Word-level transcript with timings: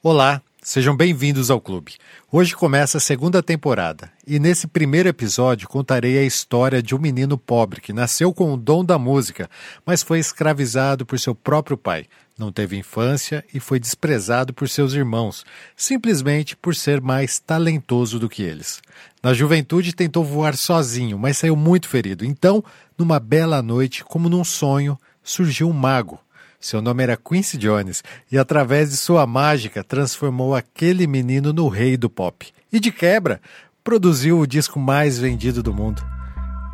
Olá, 0.00 0.40
sejam 0.62 0.96
bem-vindos 0.96 1.50
ao 1.50 1.60
clube. 1.60 1.96
Hoje 2.30 2.54
começa 2.54 2.98
a 2.98 3.00
segunda 3.00 3.42
temporada 3.42 4.08
e 4.24 4.38
nesse 4.38 4.68
primeiro 4.68 5.08
episódio 5.08 5.68
contarei 5.68 6.16
a 6.16 6.22
história 6.22 6.80
de 6.80 6.94
um 6.94 7.00
menino 7.00 7.36
pobre 7.36 7.80
que 7.80 7.92
nasceu 7.92 8.32
com 8.32 8.54
o 8.54 8.56
dom 8.56 8.84
da 8.84 8.96
música, 8.96 9.50
mas 9.84 10.00
foi 10.00 10.20
escravizado 10.20 11.04
por 11.04 11.18
seu 11.18 11.34
próprio 11.34 11.76
pai, 11.76 12.06
não 12.38 12.52
teve 12.52 12.78
infância 12.78 13.44
e 13.52 13.58
foi 13.58 13.80
desprezado 13.80 14.54
por 14.54 14.68
seus 14.68 14.92
irmãos, 14.92 15.44
simplesmente 15.76 16.56
por 16.56 16.76
ser 16.76 17.00
mais 17.00 17.40
talentoso 17.40 18.20
do 18.20 18.28
que 18.28 18.44
eles. 18.44 18.80
Na 19.20 19.34
juventude 19.34 19.92
tentou 19.92 20.22
voar 20.24 20.56
sozinho, 20.56 21.18
mas 21.18 21.38
saiu 21.38 21.56
muito 21.56 21.88
ferido. 21.88 22.24
Então, 22.24 22.62
numa 22.96 23.18
bela 23.18 23.60
noite, 23.60 24.04
como 24.04 24.28
num 24.28 24.44
sonho, 24.44 24.96
surgiu 25.24 25.68
um 25.68 25.72
mago 25.72 26.20
seu 26.60 26.82
nome 26.82 27.04
era 27.04 27.16
Quincy 27.16 27.56
Jones 27.56 28.02
e, 28.30 28.36
através 28.36 28.90
de 28.90 28.96
sua 28.96 29.26
mágica, 29.26 29.84
transformou 29.84 30.56
aquele 30.56 31.06
menino 31.06 31.52
no 31.52 31.68
rei 31.68 31.96
do 31.96 32.10
pop. 32.10 32.48
E 32.72 32.80
de 32.80 32.90
quebra, 32.90 33.40
produziu 33.84 34.40
o 34.40 34.46
disco 34.46 34.78
mais 34.78 35.18
vendido 35.18 35.62
do 35.62 35.72
mundo. 35.72 36.04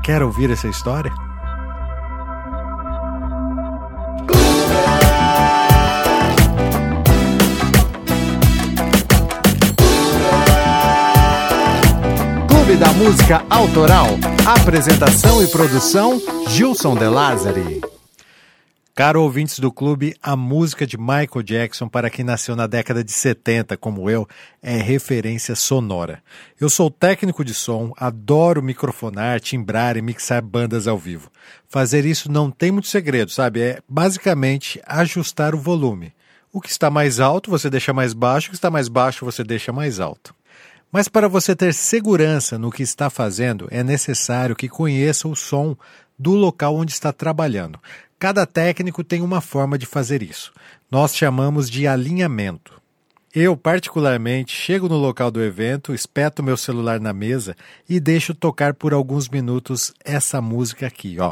Quer 0.02 0.22
ouvir 0.22 0.50
essa 0.50 0.68
história? 0.68 1.12
Clube 12.48 12.76
da 12.76 12.92
Música 12.94 13.44
Autoral. 13.50 14.06
Apresentação 14.60 15.42
e 15.42 15.46
produção: 15.46 16.20
Gilson 16.48 16.96
De 16.96 17.06
Lázari. 17.06 17.93
Caro 18.96 19.22
ouvintes 19.22 19.58
do 19.58 19.72
clube, 19.72 20.14
a 20.22 20.36
música 20.36 20.86
de 20.86 20.96
Michael 20.96 21.42
Jackson, 21.42 21.88
para 21.88 22.08
quem 22.08 22.24
nasceu 22.24 22.54
na 22.54 22.68
década 22.68 23.02
de 23.02 23.10
70, 23.10 23.76
como 23.76 24.08
eu, 24.08 24.24
é 24.62 24.76
referência 24.76 25.56
sonora. 25.56 26.22
Eu 26.60 26.70
sou 26.70 26.88
técnico 26.88 27.44
de 27.44 27.52
som, 27.52 27.92
adoro 27.96 28.62
microfonar, 28.62 29.40
timbrar 29.40 29.96
e 29.96 30.02
mixar 30.02 30.40
bandas 30.40 30.86
ao 30.86 30.96
vivo. 30.96 31.28
Fazer 31.68 32.06
isso 32.06 32.30
não 32.30 32.52
tem 32.52 32.70
muito 32.70 32.86
segredo, 32.86 33.32
sabe? 33.32 33.62
É 33.62 33.80
basicamente 33.88 34.80
ajustar 34.86 35.56
o 35.56 35.60
volume. 35.60 36.14
O 36.52 36.60
que 36.60 36.70
está 36.70 36.88
mais 36.88 37.18
alto, 37.18 37.50
você 37.50 37.68
deixa 37.68 37.92
mais 37.92 38.12
baixo, 38.12 38.46
o 38.46 38.50
que 38.50 38.56
está 38.56 38.70
mais 38.70 38.86
baixo, 38.86 39.24
você 39.24 39.42
deixa 39.42 39.72
mais 39.72 39.98
alto. 39.98 40.32
Mas 40.92 41.08
para 41.08 41.26
você 41.26 41.56
ter 41.56 41.74
segurança 41.74 42.56
no 42.56 42.70
que 42.70 42.84
está 42.84 43.10
fazendo, 43.10 43.66
é 43.72 43.82
necessário 43.82 44.54
que 44.54 44.68
conheça 44.68 45.26
o 45.26 45.34
som 45.34 45.76
do 46.16 46.34
local 46.34 46.76
onde 46.76 46.92
está 46.92 47.12
trabalhando. 47.12 47.78
Cada 48.18 48.46
técnico 48.46 49.04
tem 49.04 49.22
uma 49.22 49.40
forma 49.40 49.76
de 49.76 49.86
fazer 49.86 50.22
isso. 50.22 50.52
Nós 50.90 51.14
chamamos 51.14 51.68
de 51.68 51.86
alinhamento. 51.86 52.80
Eu, 53.34 53.56
particularmente, 53.56 54.54
chego 54.54 54.88
no 54.88 54.96
local 54.96 55.28
do 55.28 55.42
evento, 55.42 55.92
espeto 55.92 56.42
meu 56.42 56.56
celular 56.56 57.00
na 57.00 57.12
mesa 57.12 57.56
e 57.88 57.98
deixo 57.98 58.32
tocar 58.32 58.74
por 58.74 58.94
alguns 58.94 59.28
minutos 59.28 59.92
essa 60.04 60.40
música 60.40 60.86
aqui, 60.86 61.16
ó. 61.18 61.30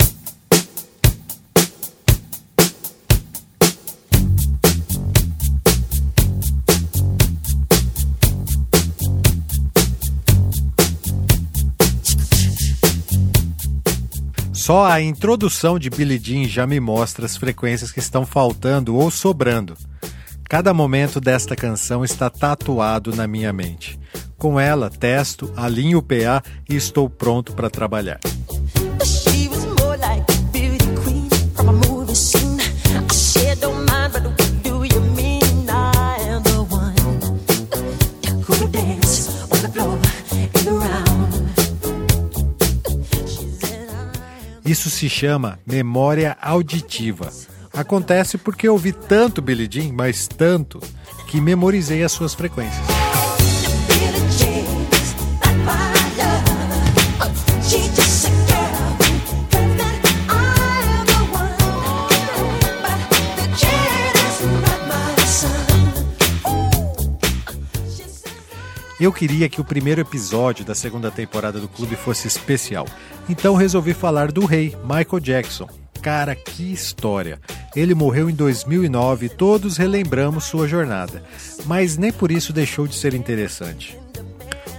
Só 14.73 14.87
a 14.87 15.03
introdução 15.03 15.79
de 15.79 15.91
Billie 15.91 16.19
Jean 16.19 16.49
já 16.49 16.67
me 16.67 16.81
mostra 16.81 17.27
as 17.27 17.37
frequências 17.37 17.93
que 17.93 17.99
estão 17.99 18.25
faltando 18.25 18.97
ou 18.97 19.11
sobrando. 19.11 19.77
Cada 20.49 20.73
momento 20.73 21.21
desta 21.21 21.55
canção 21.55 22.03
está 22.03 22.31
tatuado 22.31 23.15
na 23.15 23.27
minha 23.27 23.53
mente. 23.53 24.01
Com 24.39 24.59
ela, 24.59 24.89
testo, 24.89 25.53
alinho 25.55 25.99
o 25.99 26.03
PA 26.03 26.43
e 26.67 26.75
estou 26.75 27.11
pronto 27.11 27.53
para 27.53 27.69
trabalhar. 27.69 28.19
Isso 44.65 44.89
se 44.91 45.09
chama 45.09 45.59
memória 45.67 46.37
auditiva. 46.41 47.33
Acontece 47.73 48.39
porque 48.39 48.69
eu 48.69 48.75
ouvi 48.75 48.93
tanto 48.93 49.43
Billie 49.43 49.69
Jean, 49.69 49.93
mas 49.93 50.29
tanto, 50.29 50.79
que 51.27 51.41
memorizei 51.41 52.05
as 52.05 52.13
suas 52.13 52.35
frequências. 52.35 52.85
Eu 69.03 69.13
queria 69.13 69.49
que 69.49 69.61
o 69.61 69.65
primeiro 69.65 70.01
episódio 70.01 70.65
da 70.65 70.77
segunda 70.77 71.11
temporada 71.11 71.59
do 71.59 71.67
clube 71.67 71.97
fosse 71.97 72.29
especial, 72.29 72.87
então 73.29 73.55
resolvi 73.55 73.95
falar 73.95 74.33
do 74.33 74.45
rei 74.45 74.77
Michael 74.83 75.21
Jackson. 75.21 75.69
Cara, 76.03 76.35
que 76.35 76.73
história! 76.73 77.41
Ele 77.77 77.95
morreu 77.95 78.29
em 78.29 78.35
2009 78.35 79.27
e 79.27 79.29
todos 79.29 79.77
relembramos 79.77 80.45
sua 80.45 80.67
jornada, 80.67 81.23
mas 81.65 81.97
nem 81.97 82.13
por 82.13 82.33
isso 82.33 82.53
deixou 82.53 82.87
de 82.87 82.97
ser 82.97 83.15
interessante. 83.15 83.97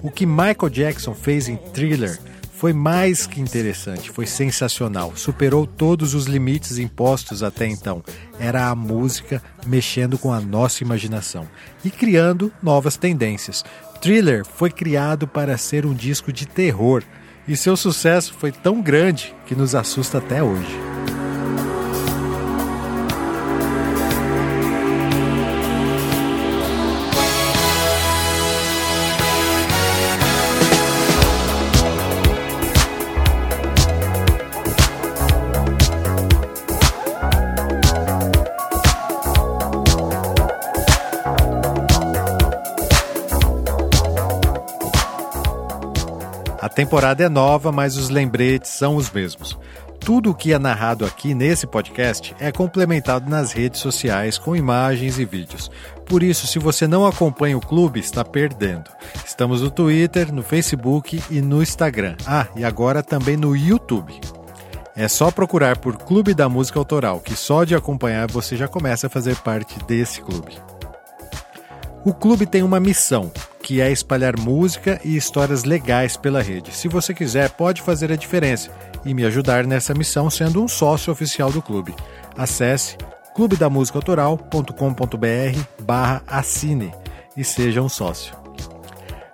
O 0.02 0.12
que 0.12 0.26
Michael 0.26 0.70
Jackson 0.70 1.14
fez 1.14 1.48
em 1.48 1.56
Thriller 1.56 2.20
foi 2.64 2.72
mais 2.72 3.26
que 3.26 3.42
interessante, 3.42 4.10
foi 4.10 4.26
sensacional. 4.26 5.14
Superou 5.16 5.68
todos 5.68 6.14
os 6.14 6.28
limites 6.28 6.78
impostos 6.78 7.44
até 7.44 7.68
então. 7.68 8.04
Era 8.40 8.70
a 8.70 8.76
música 8.76 9.42
mexendo 9.66 10.18
com 10.18 10.32
a 10.32 10.40
nossa 10.40 10.84
imaginação 10.84 11.48
e 11.84 11.90
criando 11.90 12.52
novas 12.62 12.96
tendências. 12.96 13.66
Thriller 14.02 14.46
foi 14.46 14.70
criado 14.70 15.28
para 15.28 15.58
ser 15.58 15.86
um 15.86 15.94
disco 15.94 16.32
de 16.32 16.46
terror 16.46 17.04
e 17.48 17.56
seu 17.58 17.76
sucesso 17.76 18.34
foi 18.34 18.52
tão 18.52 18.82
grande 18.82 19.34
que 19.46 19.56
nos 19.56 19.76
assusta 19.76 20.18
até 20.18 20.42
hoje. 20.42 20.93
Temporada 46.74 47.24
é 47.24 47.30
nova, 47.30 47.72
mas 47.72 47.98
os 47.98 48.10
lembretes 48.10 48.72
são 48.72 48.96
os 48.96 49.10
mesmos. 49.12 49.58
Tudo 50.00 50.32
o 50.32 50.36
que 50.36 50.52
é 50.52 50.60
narrado 50.60 51.06
aqui 51.06 51.34
nesse 51.34 51.66
podcast 51.66 52.36
é 52.38 52.52
complementado 52.52 53.30
nas 53.30 53.54
redes 53.54 53.80
sociais 53.80 54.38
com 54.38 54.54
imagens 54.54 55.18
e 55.18 55.24
vídeos. 55.24 55.72
Por 56.06 56.22
isso, 56.22 56.46
se 56.46 56.60
você 56.60 56.86
não 56.86 57.06
acompanha 57.06 57.58
o 57.58 57.66
clube, 57.66 58.02
está 58.02 58.26
perdendo. 58.26 58.92
Estamos 59.26 59.62
no 59.62 59.72
Twitter, 59.72 60.34
no 60.34 60.44
Facebook 60.44 61.24
e 61.30 61.42
no 61.42 61.64
Instagram. 61.64 62.18
Ah, 62.28 62.48
e 62.56 62.66
agora 62.66 63.02
também 63.02 63.38
no 63.38 63.56
YouTube. 63.56 64.20
É 64.96 65.08
só 65.08 65.32
procurar 65.32 65.78
por 65.78 65.96
Clube 65.96 66.34
da 66.34 66.50
Música 66.50 66.78
Autoral, 66.78 67.20
que 67.22 67.36
só 67.36 67.64
de 67.64 67.74
acompanhar 67.74 68.30
você 68.30 68.58
já 68.58 68.68
começa 68.68 69.08
a 69.08 69.10
fazer 69.10 69.38
parte 69.38 69.82
desse 69.86 70.22
clube. 70.22 70.58
O 72.06 72.14
clube 72.14 72.46
tem 72.46 72.62
uma 72.62 72.80
missão, 72.80 73.32
que 73.64 73.80
é 73.80 73.90
espalhar 73.90 74.38
música 74.38 75.00
e 75.06 75.16
histórias 75.16 75.64
legais 75.64 76.18
pela 76.18 76.42
rede. 76.42 76.76
Se 76.76 76.90
você 76.90 77.14
quiser, 77.14 77.52
pode 77.52 77.82
fazer 77.82 78.12
a 78.12 78.18
diferença 78.18 78.70
e 79.06 79.14
me 79.14 79.24
ajudar 79.26 79.66
nessa 79.66 79.94
missão 79.94 80.30
sendo 80.30 80.62
um 80.62 80.68
sócio 80.68 81.14
oficial 81.14 81.50
do 81.50 81.62
clube. 81.62 81.96
Acesse 82.38 82.98
clubedamusicaautoral.com.br 83.34 85.60
barra 85.82 86.22
assine 86.28 86.94
e 87.38 87.44
seja 87.44 87.82
um 87.82 87.88
sócio. 87.88 88.36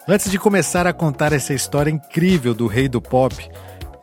Antes 0.08 0.31
de 0.31 0.40
começar 0.40 0.88
a 0.88 0.94
contar 0.94 1.34
essa 1.34 1.54
história 1.54 1.92
incrível 1.92 2.54
do 2.54 2.68
rei 2.68 2.88
do 2.88 3.02
pop, 3.02 3.36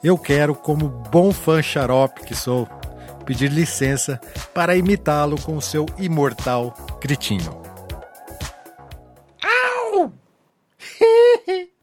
eu 0.03 0.19
quero, 0.19 0.55
como 0.55 0.89
bom 0.89 1.33
fã 1.33 1.63
xarope 1.63 2.23
que 2.23 2.35
sou, 2.35 2.69
pedir 3.25 3.51
licença 3.51 4.21
para 4.53 4.77
imitá-lo 4.77 5.41
com 5.41 5.57
o 5.57 5.63
seu 5.63 5.87
imortal 5.99 6.75
gritinho. 7.01 7.66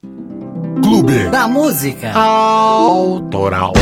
Clube 0.03 1.29
da 1.29 1.47
Música 1.47 2.11
Autoral. 2.13 3.73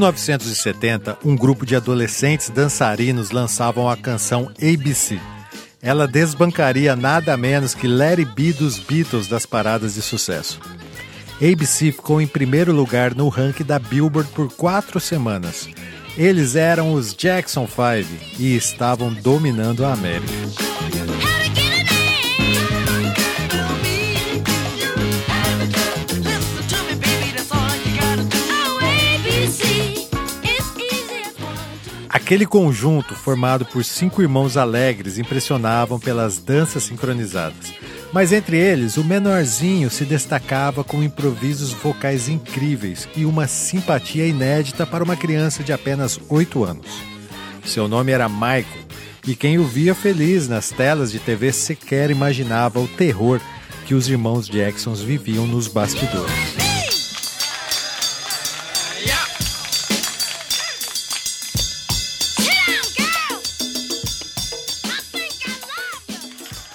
1970, 0.00 1.18
um 1.22 1.36
grupo 1.36 1.66
de 1.66 1.76
adolescentes 1.76 2.48
dançarinos 2.48 3.30
lançavam 3.30 3.88
a 3.88 3.96
canção 3.96 4.50
ABC. 4.58 5.20
Ela 5.82 6.08
desbancaria 6.08 6.96
nada 6.96 7.36
menos 7.36 7.74
que 7.74 7.86
Larry 7.86 8.24
B 8.24 8.52
dos 8.54 8.78
Beatles 8.78 9.28
das 9.28 9.44
paradas 9.44 9.94
de 9.94 10.02
sucesso. 10.02 10.58
ABC 11.36 11.92
ficou 11.92 12.20
em 12.20 12.26
primeiro 12.26 12.72
lugar 12.72 13.14
no 13.14 13.28
ranking 13.28 13.64
da 13.64 13.78
Billboard 13.78 14.30
por 14.32 14.50
quatro 14.52 14.98
semanas. 14.98 15.68
Eles 16.16 16.56
eram 16.56 16.94
os 16.94 17.14
Jackson 17.14 17.66
5 17.66 18.38
e 18.38 18.56
estavam 18.56 19.12
dominando 19.12 19.84
a 19.84 19.92
América. 19.92 20.32
Aquele 32.12 32.44
conjunto, 32.44 33.14
formado 33.14 33.64
por 33.64 33.84
cinco 33.84 34.20
irmãos 34.20 34.56
alegres, 34.56 35.16
impressionavam 35.16 36.00
pelas 36.00 36.38
danças 36.38 36.82
sincronizadas. 36.82 37.72
Mas 38.12 38.32
entre 38.32 38.56
eles, 38.56 38.96
o 38.96 39.04
menorzinho 39.04 39.88
se 39.88 40.04
destacava 40.04 40.82
com 40.82 41.04
improvisos 41.04 41.72
vocais 41.72 42.28
incríveis 42.28 43.08
e 43.14 43.24
uma 43.24 43.46
simpatia 43.46 44.26
inédita 44.26 44.84
para 44.84 45.04
uma 45.04 45.16
criança 45.16 45.62
de 45.62 45.72
apenas 45.72 46.18
oito 46.28 46.64
anos. 46.64 46.90
Seu 47.64 47.86
nome 47.86 48.10
era 48.10 48.28
Michael, 48.28 48.64
e 49.24 49.36
quem 49.36 49.60
o 49.60 49.64
via 49.64 49.94
feliz 49.94 50.48
nas 50.48 50.70
telas 50.70 51.12
de 51.12 51.20
TV 51.20 51.52
sequer 51.52 52.10
imaginava 52.10 52.80
o 52.80 52.88
terror 52.88 53.40
que 53.86 53.94
os 53.94 54.08
irmãos 54.08 54.48
Jacksons 54.48 55.00
viviam 55.00 55.46
nos 55.46 55.68
bastidores. 55.68 56.69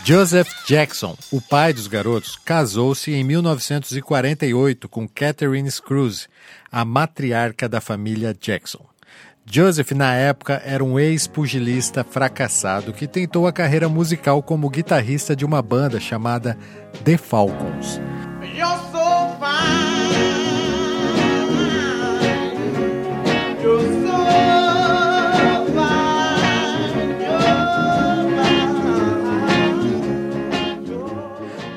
Joseph 0.06 0.68
Jackson, 0.68 1.18
o 1.32 1.42
pai 1.42 1.74
dos 1.74 1.88
garotos, 1.88 2.36
casou-se 2.46 3.12
em 3.12 3.24
1948 3.24 4.88
com 4.88 5.08
Catherine 5.08 5.72
Scruse, 5.72 6.28
a 6.72 6.86
matriarca 6.86 7.68
da 7.68 7.82
família 7.82 8.32
Jackson. 8.40 8.86
Joseph, 9.48 9.94
na 9.94 10.14
época, 10.14 10.62
era 10.64 10.84
um 10.84 11.00
ex-pugilista 11.00 12.04
fracassado 12.04 12.94
que 12.94 13.08
tentou 13.08 13.48
a 13.48 13.52
carreira 13.52 13.90
musical 13.90 14.44
como 14.44 14.70
guitarrista 14.70 15.36
de 15.36 15.44
uma 15.44 15.60
banda 15.64 16.00
chamada 16.00 16.56
The 17.04 17.18
Falcons. 17.18 18.00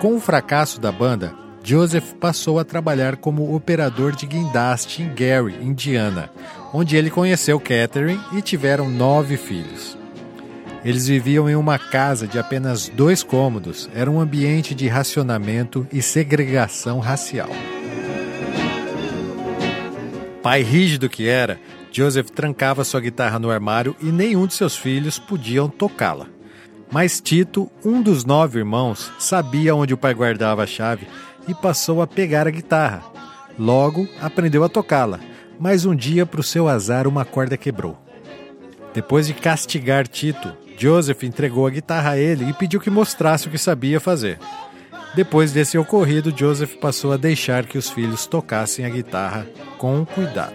Com 0.00 0.14
o 0.14 0.20
fracasso 0.20 0.80
da 0.80 0.92
banda, 0.92 1.34
Joseph 1.64 2.12
passou 2.20 2.60
a 2.60 2.64
trabalhar 2.64 3.16
como 3.16 3.52
operador 3.52 4.14
de 4.14 4.26
guindaste 4.26 5.02
em 5.02 5.12
Gary, 5.12 5.56
Indiana, 5.60 6.30
onde 6.72 6.96
ele 6.96 7.10
conheceu 7.10 7.58
Catherine 7.58 8.20
e 8.32 8.40
tiveram 8.40 8.88
nove 8.88 9.36
filhos. 9.36 9.98
Eles 10.84 11.08
viviam 11.08 11.50
em 11.50 11.56
uma 11.56 11.80
casa 11.80 12.28
de 12.28 12.38
apenas 12.38 12.88
dois 12.88 13.24
cômodos, 13.24 13.90
era 13.92 14.08
um 14.08 14.20
ambiente 14.20 14.72
de 14.72 14.86
racionamento 14.86 15.84
e 15.92 16.00
segregação 16.00 17.00
racial. 17.00 17.50
Pai 20.40 20.62
rígido 20.62 21.08
que 21.08 21.26
era, 21.26 21.58
Joseph 21.90 22.30
trancava 22.30 22.84
sua 22.84 23.00
guitarra 23.00 23.40
no 23.40 23.50
armário 23.50 23.96
e 24.00 24.06
nenhum 24.12 24.46
de 24.46 24.54
seus 24.54 24.76
filhos 24.76 25.18
podiam 25.18 25.68
tocá-la. 25.68 26.37
Mas 26.90 27.20
Tito, 27.20 27.70
um 27.84 28.00
dos 28.00 28.24
nove 28.24 28.58
irmãos, 28.58 29.12
sabia 29.18 29.74
onde 29.74 29.92
o 29.92 29.98
pai 29.98 30.14
guardava 30.14 30.62
a 30.62 30.66
chave 30.66 31.06
e 31.46 31.54
passou 31.54 32.00
a 32.00 32.06
pegar 32.06 32.46
a 32.46 32.50
guitarra. 32.50 33.02
Logo, 33.58 34.08
aprendeu 34.20 34.64
a 34.64 34.68
tocá-la, 34.68 35.20
mas 35.58 35.84
um 35.84 35.94
dia, 35.94 36.24
para 36.24 36.40
o 36.40 36.44
seu 36.44 36.68
azar, 36.68 37.06
uma 37.06 37.24
corda 37.24 37.56
quebrou. 37.56 37.98
Depois 38.94 39.26
de 39.26 39.34
castigar 39.34 40.08
Tito, 40.08 40.52
Joseph 40.78 41.24
entregou 41.24 41.66
a 41.66 41.70
guitarra 41.70 42.12
a 42.12 42.18
ele 42.18 42.48
e 42.48 42.52
pediu 42.52 42.80
que 42.80 42.88
mostrasse 42.88 43.48
o 43.48 43.50
que 43.50 43.58
sabia 43.58 44.00
fazer. 44.00 44.38
Depois 45.14 45.52
desse 45.52 45.76
ocorrido, 45.76 46.32
Joseph 46.36 46.76
passou 46.76 47.12
a 47.12 47.16
deixar 47.16 47.66
que 47.66 47.76
os 47.76 47.90
filhos 47.90 48.26
tocassem 48.26 48.84
a 48.84 48.88
guitarra 48.88 49.46
com 49.76 50.06
cuidado. 50.06 50.54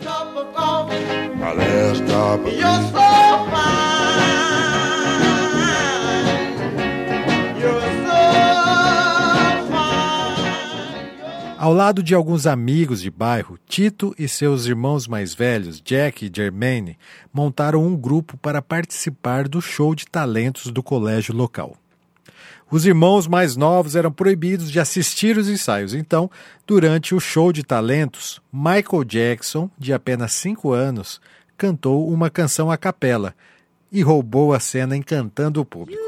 Ao 11.63 11.71
lado 11.71 12.04
de 12.04 12.13
alguns 12.13 12.45
amigos 12.45 13.01
de 13.01 13.10
bairro, 13.10 13.57
Tito 13.69 14.13
e 14.19 14.27
seus 14.27 14.65
irmãos 14.65 15.07
mais 15.07 15.33
velhos, 15.33 15.80
Jack 15.80 16.25
e 16.25 16.31
Germaine, 16.36 16.98
montaram 17.33 17.81
um 17.86 17.95
grupo 17.95 18.36
para 18.36 18.62
participar 18.62 19.48
do 19.48 19.62
show 19.62 19.95
de 19.95 20.06
talentos 20.06 20.70
do 20.70 20.84
colégio 20.84 21.34
local. 21.34 21.77
Os 22.70 22.86
irmãos 22.86 23.27
mais 23.27 23.55
novos 23.55 23.96
eram 23.96 24.12
proibidos 24.12 24.70
de 24.70 24.77
assistir 24.77 25.38
os 25.38 25.48
ensaios, 25.48 25.93
então, 25.93 26.29
durante 26.67 27.15
o 27.15 27.20
show 27.22 27.53
de 27.53 27.63
talentos, 27.63 28.41
Michael 28.51 29.05
Jackson, 29.05 29.72
de 29.79 29.93
apenas 29.93 30.34
5 30.34 30.74
anos, 30.74 31.22
cantou 31.58 32.10
uma 32.10 32.29
canção 32.29 32.70
a 32.70 32.75
capela 32.75 33.34
e 33.89 34.01
roubou 34.01 34.53
a 34.53 34.60
cena 34.60 34.98
encantando 34.98 35.62
o 35.62 35.65
público. 35.65 36.03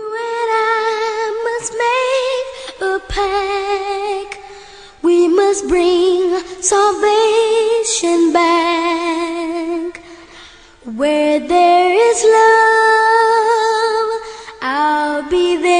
We 5.05 5.27
must 5.27 5.67
bring 5.67 6.35
salvation 6.61 8.33
back. 8.33 10.01
Where 10.83 11.39
there 11.39 11.93
is 11.93 12.23
love, 12.23 14.09
I'll 14.63 15.29
be 15.29 15.57
there. 15.57 15.75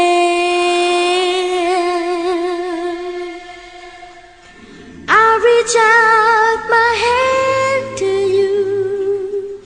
I'll 5.07 5.39
reach 5.39 5.75
out 5.75 6.69
my 6.69 6.93
hand 7.07 7.97
to 7.97 8.05
you. 8.05 9.59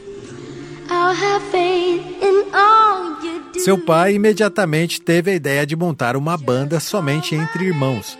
I'll 0.89 1.13
have 1.13 1.43
faith 1.51 2.01
in 2.23 2.45
all 2.53 3.21
you 3.21 3.43
do. 3.51 3.59
Seu 3.59 3.77
pai 3.77 4.13
imediatamente 4.15 5.01
teve 5.01 5.31
a 5.31 5.35
ideia 5.35 5.65
de 5.65 5.75
montar 5.75 6.15
uma 6.15 6.37
banda 6.37 6.79
somente 6.79 7.35
entre 7.35 7.65
irmãos 7.65 8.17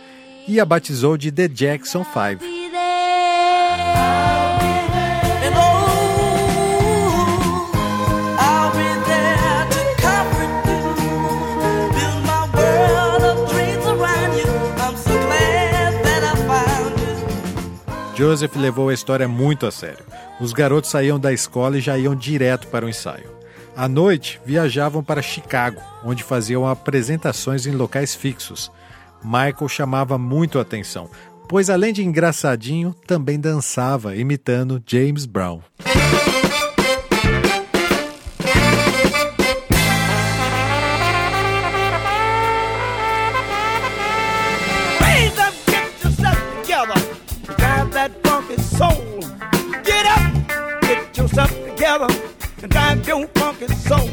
e 0.50 0.60
a 0.60 0.65
batizou 0.65 1.15
de 1.15 1.32
The 1.32 1.48
Jackson 1.48 2.03
Five. 2.03 2.44
Joseph 18.15 18.56
levou 18.56 18.89
a 18.89 18.94
história 18.94 19.27
muito 19.27 19.68
a 19.68 19.72
sério. 19.72 20.03
Os 20.41 20.51
garotos 20.51 20.89
saíam 20.89 21.20
da 21.20 21.32
escola 21.32 21.77
e 21.77 21.82
já 21.82 21.96
iam 21.98 22.15
direto 22.15 22.68
para 22.68 22.86
o 22.86 22.89
ensaio. 22.89 23.29
À 23.77 23.88
noite, 23.88 24.41
viajavam 24.44 25.03
para 25.03 25.22
Chicago, 25.22 25.79
onde 26.03 26.24
faziam 26.24 26.68
apresentações 26.68 27.68
em 27.68 27.72
locais 27.72 28.15
fixos. 28.15 28.72
Michael 29.23 29.67
chamava 29.67 30.17
muito 30.17 30.59
a 30.59 30.61
atenção, 30.61 31.09
pois 31.47 31.69
além 31.69 31.93
de 31.93 32.03
engraçadinho, 32.03 32.95
também 33.05 33.39
dançava 33.39 34.15
imitando 34.15 34.81
James 34.85 35.25
Brown. 35.25 35.61
and 52.61 52.71
drive 52.71 53.07
your 53.07 53.27
funky 53.27 53.67
soul. 53.67 54.07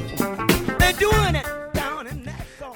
They're 0.79 0.93
doing 0.93 1.37
it. 1.37 1.56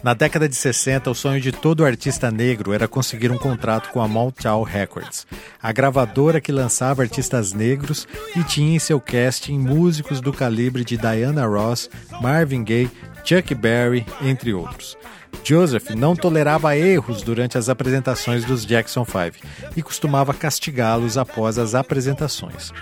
Na 0.03 0.15
década 0.15 0.49
de 0.49 0.57
60, 0.57 1.11
o 1.11 1.15
sonho 1.15 1.41
de 1.43 1.53
todo 1.53 1.85
artista 1.85 2.31
negro 2.31 2.73
era 2.73 2.89
conseguir 2.89 3.31
um 3.31 3.37
contrato 3.37 3.91
com 3.91 4.01
a 4.01 4.09
Motown 4.09 4.63
Records, 4.63 5.27
a 5.63 5.71
gravadora 5.73 6.41
que 6.41 6.51
lançava 6.51 7.03
artistas 7.03 7.53
negros 7.53 8.09
e 8.35 8.43
tinha 8.43 8.77
em 8.77 8.79
seu 8.79 8.99
casting 8.99 9.59
músicos 9.59 10.23
do 10.23 10.33
calibre 10.33 10.85
de 10.85 10.97
Diana 10.97 11.47
Ross, 11.47 11.91
Marvin 12.19 12.65
Gaye, 12.65 12.91
Chuck 13.25 13.55
Berry, 13.55 14.07
entre 14.23 14.55
outros. 14.55 14.97
Joseph 15.45 15.91
não 15.91 16.17
tolerava 16.17 16.77
erros 16.77 17.23
durante 17.23 17.59
as 17.59 17.69
apresentações 17.69 18.45
dos 18.45 18.65
Jackson 18.65 19.05
5 19.05 19.47
e 19.77 19.83
costumava 19.83 20.33
castigá-los 20.33 21.19
após 21.19 21.59
as 21.59 21.75
apresentações. 21.75 22.73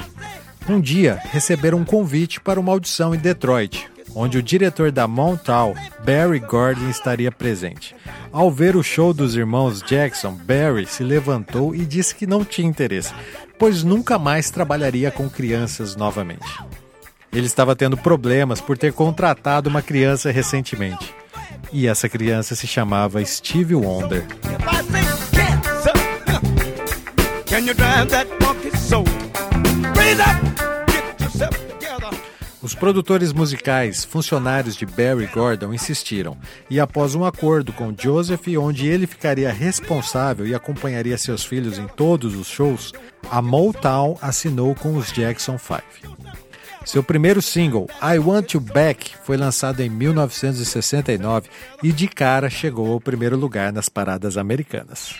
Um 0.68 0.80
dia, 0.80 1.20
receberam 1.32 1.78
um 1.78 1.84
convite 1.84 2.40
para 2.40 2.60
uma 2.60 2.72
audição 2.72 3.14
em 3.14 3.18
Detroit, 3.18 3.88
onde 4.18 4.36
o 4.36 4.42
diretor 4.42 4.90
da 4.90 5.06
Mountain, 5.06 5.74
Barry 6.04 6.40
Gordon, 6.40 6.88
estaria 6.88 7.30
presente. 7.30 7.94
Ao 8.32 8.50
ver 8.50 8.74
o 8.74 8.82
show 8.82 9.14
dos 9.14 9.36
irmãos 9.36 9.80
Jackson, 9.80 10.32
Barry 10.32 10.86
se 10.86 11.04
levantou 11.04 11.72
e 11.72 11.86
disse 11.86 12.16
que 12.16 12.26
não 12.26 12.44
tinha 12.44 12.68
interesse, 12.68 13.14
pois 13.56 13.84
nunca 13.84 14.18
mais 14.18 14.50
trabalharia 14.50 15.12
com 15.12 15.30
crianças 15.30 15.94
novamente. 15.94 16.48
Ele 17.32 17.46
estava 17.46 17.76
tendo 17.76 17.96
problemas 17.96 18.60
por 18.60 18.76
ter 18.76 18.92
contratado 18.92 19.70
uma 19.70 19.82
criança 19.82 20.32
recentemente. 20.32 21.14
E 21.72 21.86
essa 21.86 22.08
criança 22.08 22.56
se 22.56 22.66
chamava 22.66 23.24
Steve 23.24 23.76
Wonder. 23.76 24.26
Os 32.60 32.74
produtores 32.74 33.32
musicais, 33.32 34.04
funcionários 34.04 34.74
de 34.74 34.84
Barry 34.84 35.26
Gordon, 35.26 35.72
insistiram, 35.72 36.36
e 36.68 36.80
após 36.80 37.14
um 37.14 37.24
acordo 37.24 37.72
com 37.72 37.94
Joseph, 37.96 38.48
onde 38.58 38.88
ele 38.88 39.06
ficaria 39.06 39.52
responsável 39.52 40.44
e 40.44 40.54
acompanharia 40.54 41.16
seus 41.16 41.44
filhos 41.44 41.78
em 41.78 41.86
todos 41.86 42.34
os 42.34 42.48
shows, 42.48 42.92
a 43.30 43.40
Motown 43.40 44.18
assinou 44.20 44.74
com 44.74 44.96
os 44.96 45.12
Jackson 45.12 45.56
5. 45.56 45.82
Seu 46.84 47.02
primeiro 47.02 47.40
single, 47.40 47.86
I 48.02 48.18
Want 48.18 48.54
You 48.54 48.60
Back, 48.60 49.12
foi 49.22 49.36
lançado 49.36 49.80
em 49.80 49.88
1969 49.88 51.48
e 51.82 51.92
de 51.92 52.08
cara 52.08 52.50
chegou 52.50 52.92
ao 52.92 53.00
primeiro 53.00 53.36
lugar 53.36 53.72
nas 53.72 53.88
paradas 53.88 54.36
americanas. 54.36 55.14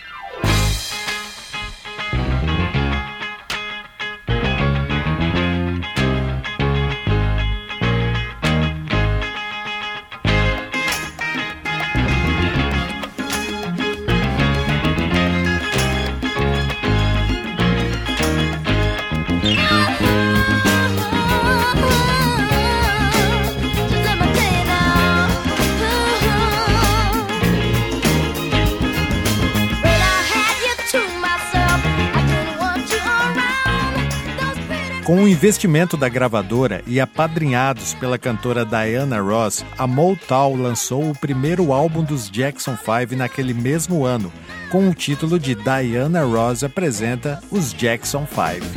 Investimento 35.39 35.95
da 35.95 36.09
gravadora 36.09 36.83
e 36.85 36.99
apadrinhados 36.99 37.93
pela 37.93 38.17
cantora 38.17 38.65
Diana 38.65 39.21
Ross, 39.21 39.63
a 39.77 39.87
Motown 39.87 40.61
lançou 40.61 41.09
o 41.09 41.17
primeiro 41.17 41.71
álbum 41.71 42.03
dos 42.03 42.29
Jackson 42.29 42.75
5 42.75 43.15
naquele 43.15 43.53
mesmo 43.53 44.03
ano, 44.03 44.33
com 44.69 44.89
o 44.89 44.93
título 44.93 45.39
de 45.39 45.55
Diana 45.55 46.25
Ross 46.25 46.61
apresenta 46.61 47.41
os 47.49 47.73
Jackson 47.73 48.27
5. 48.27 48.67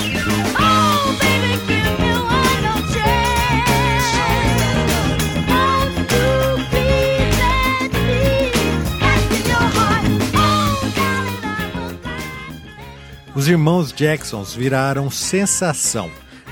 Os 13.35 13.49
irmãos 13.49 13.92
Jacksons 13.92 14.54
viraram 14.54 15.11
sensação. 15.11 16.09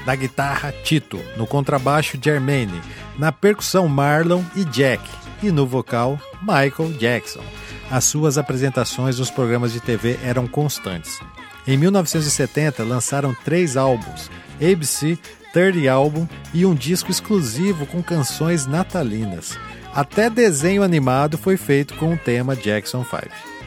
Na 0.07 0.15
guitarra, 0.15 0.73
Tito, 0.85 1.21
no 1.37 1.47
contrabaixo, 1.47 2.19
Jermaine, 2.21 2.81
na 3.19 3.31
percussão, 3.31 3.87
Marlon 3.87 4.43
e 4.57 4.65
Jack, 4.65 5.03
e 5.43 5.51
no 5.51 5.67
vocal, 5.67 6.19
Michael 6.41 6.93
Jackson. 6.99 7.45
As 7.91 8.05
suas 8.05 8.39
apresentações 8.39 9.19
nos 9.19 9.31
programas 9.31 9.73
de 9.73 9.81
TV 9.81 10.19
eram 10.25 10.47
constantes. 10.47 11.21
Em 11.67 11.77
1970, 11.77 12.83
lançaram 12.85 13.35
três 13.45 13.77
álbuns: 13.77 14.31
ABC, 14.57 15.19
Third 15.53 15.89
Album 15.89 16.29
e 16.55 16.65
um 16.65 16.75
disco 16.75 17.11
exclusivo 17.11 17.87
com 17.87 18.03
canções 18.03 18.67
natalinas. 18.67 19.59
Até 19.95 20.31
desenho 20.31 20.83
animado 20.83 21.37
foi 21.37 21.57
feito 21.57 21.95
com 21.95 22.15
o 22.15 22.17
tema 22.17 22.55
Jackson 22.55 23.05
5. 23.05 23.60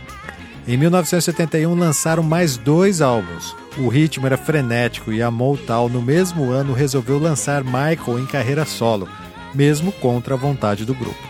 Em 0.66 0.78
1971 0.78 1.76
lançaram 1.76 2.24
mais 2.24 2.56
dois 2.56 3.02
álbuns. 3.02 3.54
O 3.78 3.90
ritmo 3.90 4.26
era 4.26 4.38
frenético 4.38 5.12
e 5.12 5.22
a 5.22 5.30
Motown 5.30 5.90
no 5.90 6.02
mesmo 6.02 6.52
ano 6.52 6.74
resolveu 6.74 7.20
lançar 7.20 7.64
Michael 7.64 8.20
em 8.20 8.26
carreira 8.26 8.66
solo, 8.66 9.10
mesmo 9.54 9.92
contra 9.92 10.36
a 10.36 10.38
vontade 10.38 10.86
do 10.86 10.94
grupo. 10.94 11.22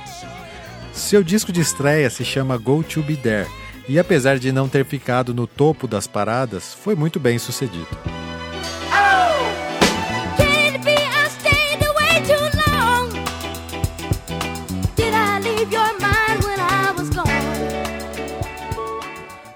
Seu 0.93 1.23
disco 1.23 1.51
de 1.51 1.61
estreia 1.61 2.09
se 2.11 2.23
chama 2.23 2.57
Go 2.57 2.83
To 2.83 3.01
Be 3.01 3.15
There 3.15 3.49
e 3.89 3.97
apesar 3.97 4.37
de 4.37 4.51
não 4.51 4.69
ter 4.69 4.85
ficado 4.85 5.33
no 5.33 5.47
topo 5.47 5.87
das 5.87 6.05
paradas, 6.05 6.73
foi 6.73 6.93
muito 6.93 7.19
bem 7.19 7.39
sucedido. 7.39 7.87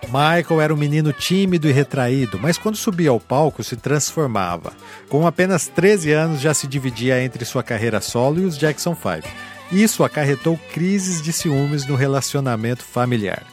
Michael 0.07 0.61
era 0.61 0.73
um 0.73 0.77
menino 0.77 1.11
tímido 1.11 1.67
e 1.67 1.71
retraído, 1.71 2.39
mas 2.41 2.57
quando 2.57 2.77
subia 2.77 3.09
ao 3.09 3.19
palco 3.19 3.63
se 3.63 3.75
transformava. 3.75 4.73
Com 5.09 5.27
apenas 5.27 5.67
13 5.67 6.11
anos 6.13 6.41
já 6.41 6.53
se 6.53 6.65
dividia 6.65 7.21
entre 7.21 7.43
sua 7.43 7.61
carreira 7.61 7.99
solo 7.99 8.39
e 8.39 8.45
os 8.45 8.57
Jackson 8.57 8.95
5. 8.95 9.27
Isso 9.71 10.03
acarretou 10.03 10.57
crises 10.73 11.21
de 11.21 11.33
ciúmes 11.33 11.85
no 11.85 11.95
relacionamento 11.95 12.83
familiar. 12.83 13.43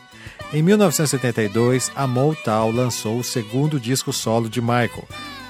Em 0.52 0.62
1972, 0.62 1.90
a 1.96 2.06
Motown 2.06 2.70
lançou 2.70 3.18
o 3.18 3.24
segundo 3.24 3.80
disco 3.80 4.12
solo 4.12 4.48
de 4.48 4.60
Michael. 4.60 5.08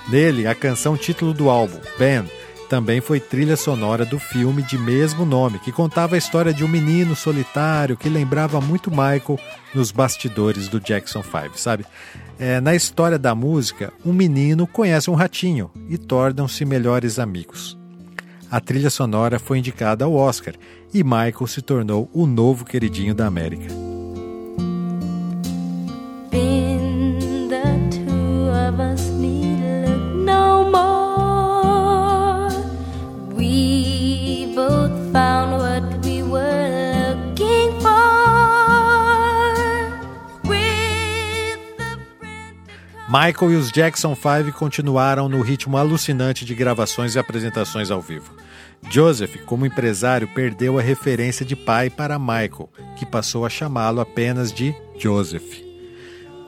Nele, 0.09 0.47
a 0.47 0.55
canção 0.55 0.97
título 0.97 1.35
do 1.35 1.51
álbum, 1.51 1.79
Ben, 1.99 2.25
também 2.65 3.01
foi 3.01 3.21
trilha 3.21 3.57
sonora 3.57 4.05
do 4.05 4.19
filme 4.19 4.63
de 4.63 4.77
mesmo 4.77 5.25
nome, 5.25 5.59
que 5.59 5.71
contava 5.71 6.15
a 6.15 6.19
história 6.19 6.53
de 6.53 6.65
um 6.65 6.69
menino 6.69 7.15
solitário 7.15 7.97
que 7.97 8.09
lembrava 8.09 8.61
muito 8.61 8.91
Michael 8.91 9.39
nos 9.75 9.91
bastidores 9.91 10.69
do 10.69 10.81
Jackson 10.81 11.23
5, 11.23 11.59
sabe? 11.59 11.85
É, 12.39 12.61
na 12.61 12.75
história 12.75 13.19
da 13.19 13.35
música, 13.35 13.93
um 14.05 14.13
menino 14.13 14.67
conhece 14.67 15.11
um 15.11 15.15
ratinho 15.15 15.71
e 15.89 15.97
tornam-se 15.97 16.65
melhores 16.65 17.19
amigos. 17.19 17.79
A 18.51 18.61
trilha 18.61 18.91
sonora 18.91 19.39
foi 19.39 19.59
indicada 19.59 20.05
ao 20.05 20.15
Oscar 20.15 20.55
e 20.93 21.03
Michael 21.03 21.47
se 21.47 21.61
tornou 21.61 22.11
o 22.13 22.27
novo 22.27 22.65
queridinho 22.65 23.15
da 23.15 23.27
América. 23.27 23.67
Been 26.31 27.49
the 27.49 27.63
two 27.91 28.49
of 28.51 28.81
us 28.81 29.09
Michael 43.15 43.53
e 43.53 43.55
os 43.55 43.71
Jackson 43.71 44.17
5 44.17 44.59
continuaram 44.59 45.29
no 45.29 45.41
ritmo 45.41 45.77
alucinante 45.77 46.45
de 46.45 46.53
gravações 46.53 47.15
e 47.15 47.19
apresentações 47.21 47.89
ao 47.89 48.01
vivo. 48.01 48.35
Joseph, 48.91 49.37
como 49.47 49.65
empresário, 49.65 50.27
perdeu 50.35 50.81
a 50.81 50.83
referência 50.83 51.47
de 51.47 51.55
pai 51.55 51.89
para 51.89 52.19
Michael, 52.19 52.69
que 52.97 53.07
passou 53.07 53.47
a 53.47 53.49
chamá-lo 53.49 54.01
apenas 54.01 54.53
de 54.53 54.75
Joseph. 54.99 55.63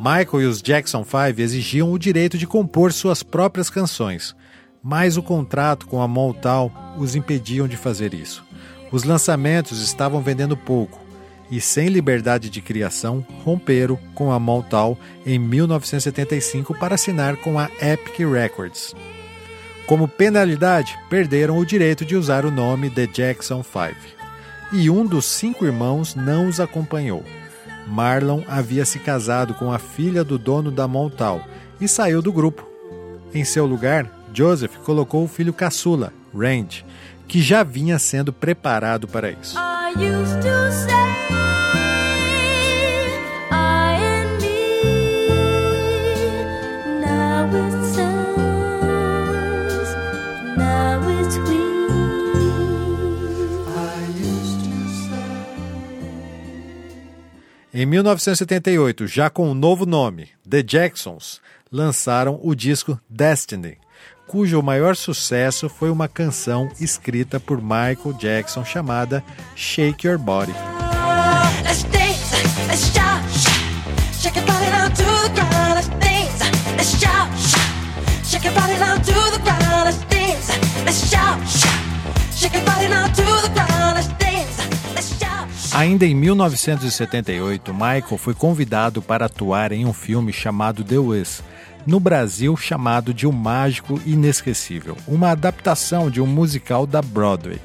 Michael 0.00 0.42
e 0.42 0.46
os 0.46 0.60
Jackson 0.60 1.04
5 1.04 1.40
exigiam 1.40 1.92
o 1.92 1.98
direito 2.00 2.36
de 2.36 2.48
compor 2.48 2.92
suas 2.92 3.22
próprias 3.22 3.70
canções, 3.70 4.34
mas 4.82 5.16
o 5.16 5.22
contrato 5.22 5.86
com 5.86 6.02
a 6.02 6.08
Motown 6.08 6.72
os 6.98 7.14
impediam 7.14 7.68
de 7.68 7.76
fazer 7.76 8.12
isso. 8.12 8.44
Os 8.90 9.04
lançamentos 9.04 9.80
estavam 9.80 10.20
vendendo 10.20 10.56
pouco 10.56 11.05
e 11.50 11.60
sem 11.60 11.88
liberdade 11.88 12.50
de 12.50 12.60
criação, 12.60 13.24
romperam 13.44 13.98
com 14.14 14.32
a 14.32 14.38
Motown 14.38 14.96
em 15.24 15.38
1975 15.38 16.74
para 16.74 16.94
assinar 16.94 17.36
com 17.36 17.58
a 17.58 17.70
Epic 17.80 18.18
Records. 18.18 18.94
Como 19.86 20.08
penalidade, 20.08 20.98
perderam 21.08 21.58
o 21.58 21.64
direito 21.64 22.04
de 22.04 22.16
usar 22.16 22.44
o 22.44 22.50
nome 22.50 22.90
The 22.90 23.06
Jackson 23.06 23.62
5. 23.62 24.16
E 24.72 24.90
um 24.90 25.06
dos 25.06 25.24
cinco 25.24 25.64
irmãos 25.64 26.16
não 26.16 26.48
os 26.48 26.58
acompanhou. 26.58 27.22
Marlon 27.86 28.42
havia 28.48 28.84
se 28.84 28.98
casado 28.98 29.54
com 29.54 29.70
a 29.70 29.78
filha 29.78 30.24
do 30.24 30.38
dono 30.38 30.72
da 30.72 30.88
Motown 30.88 31.40
e 31.80 31.86
saiu 31.86 32.20
do 32.20 32.32
grupo. 32.32 32.68
Em 33.32 33.44
seu 33.44 33.64
lugar, 33.64 34.10
Joseph 34.34 34.76
colocou 34.78 35.22
o 35.22 35.28
filho 35.28 35.52
caçula, 35.52 36.12
Randy, 36.34 36.84
que 37.28 37.40
já 37.40 37.62
vinha 37.62 37.98
sendo 37.98 38.32
preparado 38.32 39.06
para 39.06 39.30
isso. 39.30 39.56
Em 57.78 57.84
1978, 57.84 59.06
já 59.06 59.28
com 59.28 59.50
um 59.50 59.54
novo 59.54 59.84
nome, 59.84 60.30
The 60.48 60.62
Jacksons, 60.62 61.42
lançaram 61.70 62.40
o 62.42 62.54
disco 62.54 62.98
Destiny, 63.06 63.76
cujo 64.26 64.62
maior 64.62 64.96
sucesso 64.96 65.68
foi 65.68 65.90
uma 65.90 66.08
canção 66.08 66.70
escrita 66.80 67.38
por 67.38 67.60
Michael 67.60 68.14
Jackson 68.18 68.64
chamada 68.64 69.22
Shake 69.54 70.06
Your 70.06 70.18
Body. 70.18 70.54
Ainda 85.76 86.06
em 86.06 86.14
1978, 86.14 87.74
Michael 87.74 88.16
foi 88.16 88.32
convidado 88.32 89.02
para 89.02 89.26
atuar 89.26 89.72
em 89.72 89.84
um 89.84 89.92
filme 89.92 90.32
chamado 90.32 90.82
The 90.82 90.96
Wiz, 90.96 91.42
no 91.86 92.00
Brasil 92.00 92.56
chamado 92.56 93.12
de 93.12 93.26
O 93.26 93.32
Mágico 93.32 94.00
Inesquecível, 94.06 94.96
uma 95.06 95.32
adaptação 95.32 96.10
de 96.10 96.18
um 96.18 96.26
musical 96.26 96.86
da 96.86 97.02
Broadway. 97.02 97.60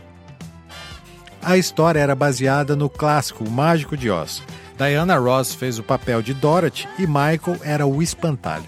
A 1.42 1.56
história 1.56 2.02
era 2.02 2.14
baseada 2.14 2.76
no 2.76 2.90
clássico 2.90 3.46
O 3.46 3.50
Mágico 3.50 3.96
de 3.96 4.10
Oz. 4.10 4.44
Diana 4.78 5.18
Ross 5.18 5.56
fez 5.56 5.80
o 5.80 5.84
papel 5.84 6.22
de 6.22 6.34
Dorothy 6.34 6.90
e 7.00 7.08
Michael 7.08 7.62
era 7.64 7.88
o 7.88 8.04
espantalho. 8.04 8.66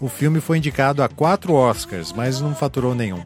O 0.00 0.08
filme 0.08 0.40
foi 0.40 0.56
indicado 0.56 1.02
a 1.02 1.10
quatro 1.10 1.52
Oscars, 1.52 2.10
mas 2.10 2.40
não 2.40 2.54
faturou 2.54 2.94
nenhum. 2.94 3.22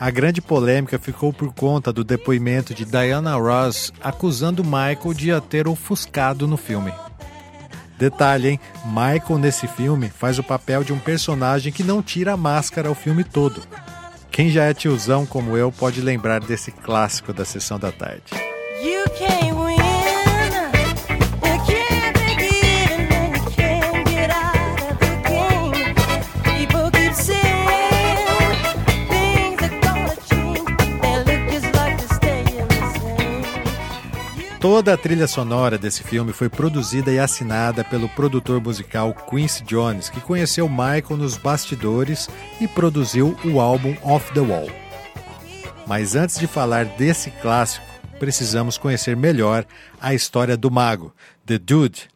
A 0.00 0.10
grande 0.10 0.40
polêmica 0.40 0.98
ficou 0.98 1.30
por 1.30 1.52
conta 1.52 1.92
do 1.92 2.02
depoimento 2.02 2.72
de 2.72 2.86
Diana 2.86 3.36
Ross 3.36 3.92
acusando 4.00 4.64
Michael 4.64 5.12
de 5.14 5.30
a 5.30 5.42
ter 5.42 5.68
ofuscado 5.68 6.48
no 6.48 6.56
filme. 6.56 6.90
Detalhe, 7.98 8.48
hein? 8.48 8.60
Michael 8.86 9.38
nesse 9.38 9.68
filme 9.68 10.08
faz 10.08 10.38
o 10.38 10.42
papel 10.42 10.82
de 10.82 10.90
um 10.90 10.98
personagem 10.98 11.70
que 11.70 11.82
não 11.84 12.02
tira 12.02 12.32
a 12.32 12.36
máscara 12.36 12.90
o 12.90 12.94
filme 12.94 13.22
todo. 13.22 13.60
Quem 14.30 14.48
já 14.48 14.64
é 14.64 14.72
tiozão 14.72 15.26
como 15.26 15.54
eu 15.54 15.70
pode 15.70 16.00
lembrar 16.00 16.40
desse 16.40 16.72
clássico 16.72 17.34
da 17.34 17.44
sessão 17.44 17.78
da 17.78 17.92
tarde. 17.92 18.22
Toda 34.60 34.92
a 34.92 34.96
trilha 34.96 35.26
sonora 35.26 35.78
desse 35.78 36.02
filme 36.02 36.34
foi 36.34 36.50
produzida 36.50 37.10
e 37.10 37.18
assinada 37.18 37.82
pelo 37.82 38.10
produtor 38.10 38.60
musical 38.60 39.14
Quincy 39.14 39.64
Jones, 39.64 40.10
que 40.10 40.20
conheceu 40.20 40.68
Michael 40.68 41.16
nos 41.16 41.38
bastidores 41.38 42.28
e 42.60 42.68
produziu 42.68 43.34
o 43.42 43.58
álbum 43.58 43.96
Off 44.02 44.30
the 44.34 44.40
Wall. 44.40 44.68
Mas 45.86 46.14
antes 46.14 46.38
de 46.38 46.46
falar 46.46 46.84
desse 46.84 47.30
clássico, 47.30 47.86
precisamos 48.18 48.76
conhecer 48.76 49.16
melhor 49.16 49.64
a 49.98 50.12
história 50.12 50.58
do 50.58 50.70
mago, 50.70 51.14
The 51.46 51.56
Dude, 51.56 52.10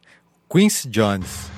Quincy 0.47 0.87
Jones. 0.87 1.49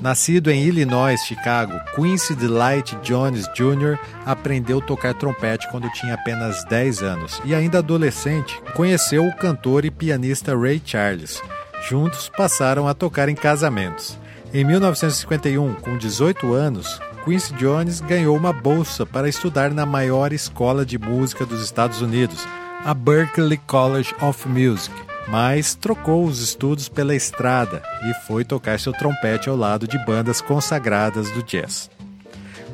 Nascido 0.00 0.50
em 0.50 0.62
Illinois, 0.62 1.20
Chicago, 1.24 1.72
Quincy 1.94 2.34
Delight 2.34 2.96
Jones 3.02 3.46
Jr. 3.54 3.98
aprendeu 4.26 4.78
a 4.78 4.82
tocar 4.82 5.14
trompete 5.14 5.68
quando 5.70 5.90
tinha 5.90 6.14
apenas 6.14 6.64
10 6.64 7.02
anos 7.02 7.40
e, 7.44 7.54
ainda 7.54 7.78
adolescente, 7.78 8.60
conheceu 8.74 9.26
o 9.26 9.34
cantor 9.36 9.84
e 9.86 9.90
pianista 9.90 10.56
Ray 10.56 10.82
Charles. 10.84 11.42
Juntos 11.88 12.30
passaram 12.36 12.86
a 12.86 12.92
tocar 12.92 13.28
em 13.28 13.34
casamentos. 13.34 14.18
Em 14.52 14.64
1951, 14.64 15.74
com 15.74 15.96
18 15.96 16.52
anos, 16.52 17.00
Quincy 17.24 17.54
Jones 17.54 18.00
ganhou 18.00 18.36
uma 18.36 18.52
bolsa 18.52 19.06
para 19.06 19.28
estudar 19.28 19.70
na 19.72 19.86
maior 19.86 20.32
escola 20.32 20.84
de 20.84 20.98
música 20.98 21.46
dos 21.46 21.62
Estados 21.62 22.02
Unidos, 22.02 22.46
a 22.84 22.92
Berklee 22.92 23.60
College 23.66 24.14
of 24.20 24.46
Music 24.48 24.92
mas 25.28 25.74
trocou 25.74 26.24
os 26.24 26.40
estudos 26.40 26.88
pela 26.88 27.14
estrada 27.14 27.82
e 28.04 28.14
foi 28.26 28.44
tocar 28.44 28.78
seu 28.78 28.92
trompete 28.92 29.48
ao 29.48 29.56
lado 29.56 29.86
de 29.86 29.98
bandas 30.04 30.40
consagradas 30.40 31.30
do 31.30 31.42
jazz. 31.42 31.90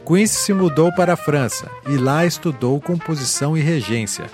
Quincy 0.06 0.34
se 0.34 0.52
mudou 0.52 0.92
para 0.92 1.14
a 1.14 1.16
França 1.16 1.70
e 1.88 1.96
lá 1.96 2.26
estudou 2.26 2.80
composição 2.80 3.56
e 3.56 3.60
regência. 3.60 4.26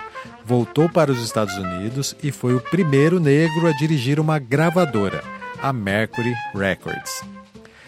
Voltou 0.44 0.88
para 0.88 1.12
os 1.12 1.22
Estados 1.22 1.56
Unidos 1.56 2.16
e 2.22 2.32
foi 2.32 2.54
o 2.54 2.60
primeiro 2.60 3.20
negro 3.20 3.66
a 3.66 3.72
dirigir 3.72 4.18
uma 4.18 4.38
gravadora, 4.38 5.22
a 5.62 5.72
Mercury 5.72 6.34
Records. 6.54 7.22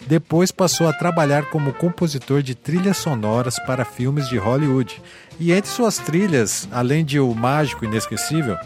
Depois 0.07 0.51
passou 0.51 0.87
a 0.87 0.93
trabalhar 0.93 1.45
como 1.45 1.73
compositor 1.73 2.41
de 2.41 2.55
trilhas 2.55 2.97
sonoras 2.97 3.57
para 3.59 3.85
filmes 3.85 4.27
de 4.27 4.37
Hollywood. 4.37 5.01
E 5.39 5.51
entre 5.51 5.71
suas 5.71 5.97
trilhas, 5.97 6.67
além 6.71 7.05
de 7.05 7.19
O 7.19 7.33
Mágico 7.33 7.85
Inesquecível, 7.85 8.57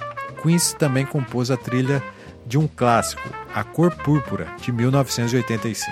Quincy 0.46 0.76
também 0.76 1.08
compôs 1.08 1.50
a 1.50 1.58
trilha 1.58 2.04
de 2.46 2.56
um 2.56 2.68
clássico, 2.68 3.28
A 3.52 3.64
Cor 3.64 3.90
Púrpura, 3.90 4.48
de 4.62 4.72
1985. 4.72 5.92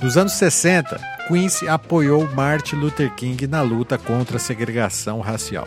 Nos 0.00 0.16
anos 0.16 0.34
60, 0.34 1.00
Quincy 1.26 1.68
apoiou 1.68 2.28
Martin 2.32 2.76
Luther 2.76 3.12
King 3.16 3.48
na 3.48 3.60
luta 3.60 3.98
contra 3.98 4.36
a 4.36 4.40
segregação 4.40 5.18
racial 5.18 5.66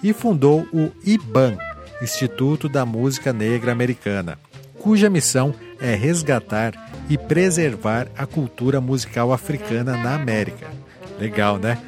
e 0.00 0.12
fundou 0.12 0.64
o 0.72 0.92
IBAN, 1.04 1.58
Instituto 2.00 2.68
da 2.68 2.86
Música 2.86 3.32
Negra 3.32 3.72
Americana, 3.72 4.38
cuja 4.78 5.10
missão 5.10 5.52
é 5.80 5.96
resgatar 5.96 6.72
e 7.10 7.18
preservar 7.18 8.06
a 8.16 8.26
cultura 8.26 8.80
musical 8.80 9.32
africana 9.32 9.96
na 9.96 10.14
América. 10.14 10.70
Legal, 11.18 11.58
né? 11.58 11.78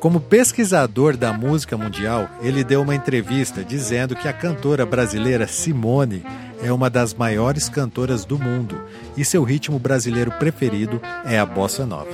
Como 0.00 0.18
pesquisador 0.18 1.14
da 1.14 1.30
música 1.30 1.76
mundial, 1.76 2.26
ele 2.40 2.64
deu 2.64 2.80
uma 2.80 2.94
entrevista 2.94 3.62
dizendo 3.62 4.16
que 4.16 4.26
a 4.26 4.32
cantora 4.32 4.86
brasileira 4.86 5.46
Simone 5.46 6.24
é 6.62 6.72
uma 6.72 6.88
das 6.88 7.12
maiores 7.12 7.68
cantoras 7.68 8.24
do 8.24 8.38
mundo 8.38 8.82
e 9.14 9.26
seu 9.26 9.44
ritmo 9.44 9.78
brasileiro 9.78 10.32
preferido 10.32 11.02
é 11.26 11.38
a 11.38 11.44
bossa 11.44 11.84
nova. 11.84 12.08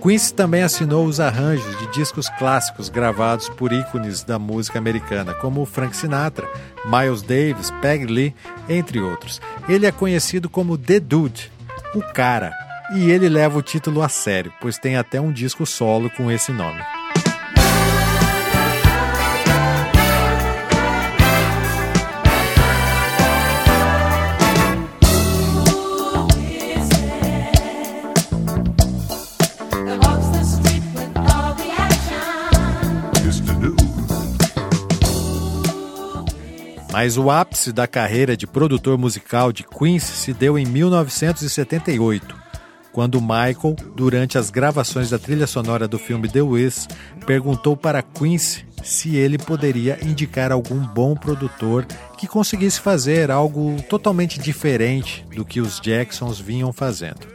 Quincy 0.00 0.34
também 0.34 0.62
assinou 0.62 1.04
os 1.04 1.18
arranjos 1.18 1.78
de 1.78 1.92
discos 1.92 2.28
clássicos 2.38 2.88
gravados 2.88 3.48
por 3.48 3.72
ícones 3.72 4.22
da 4.22 4.38
música 4.38 4.78
americana, 4.78 5.34
como 5.34 5.66
Frank 5.66 5.96
Sinatra, 5.96 6.48
Miles 6.84 7.22
Davis, 7.22 7.72
Peggy 7.80 8.06
Lee, 8.06 8.34
entre 8.68 9.00
outros. 9.00 9.40
Ele 9.68 9.86
é 9.86 9.90
conhecido 9.90 10.48
como 10.48 10.78
The 10.78 11.00
Dude, 11.00 11.50
o 11.94 12.02
cara, 12.02 12.52
e 12.94 13.10
ele 13.10 13.28
leva 13.28 13.58
o 13.58 13.62
título 13.62 14.02
a 14.02 14.08
sério, 14.08 14.52
pois 14.60 14.78
tem 14.78 14.96
até 14.96 15.20
um 15.20 15.32
disco 15.32 15.64
solo 15.64 16.10
com 16.10 16.30
esse 16.30 16.52
nome. 16.52 16.82
Mas 36.92 37.16
o 37.16 37.30
ápice 37.30 37.72
da 37.72 37.86
carreira 37.86 38.36
de 38.36 38.46
produtor 38.46 38.98
musical 38.98 39.50
de 39.50 39.64
Quincy 39.64 40.12
se 40.12 40.32
deu 40.32 40.58
em 40.58 40.66
1978, 40.66 42.41
quando 42.92 43.20
Michael, 43.20 43.76
durante 43.96 44.36
as 44.36 44.50
gravações 44.50 45.10
da 45.10 45.18
trilha 45.18 45.46
sonora 45.46 45.88
do 45.88 45.98
filme 45.98 46.28
The 46.28 46.42
Wiz, 46.42 46.86
perguntou 47.26 47.76
para 47.76 48.02
Quincy 48.02 48.66
se 48.82 49.16
ele 49.16 49.38
poderia 49.38 49.98
indicar 50.02 50.52
algum 50.52 50.80
bom 50.80 51.14
produtor 51.14 51.86
que 52.18 52.26
conseguisse 52.26 52.80
fazer 52.80 53.30
algo 53.30 53.80
totalmente 53.88 54.38
diferente 54.38 55.24
do 55.34 55.44
que 55.44 55.60
os 55.60 55.80
Jacksons 55.80 56.38
vinham 56.38 56.72
fazendo. 56.72 57.26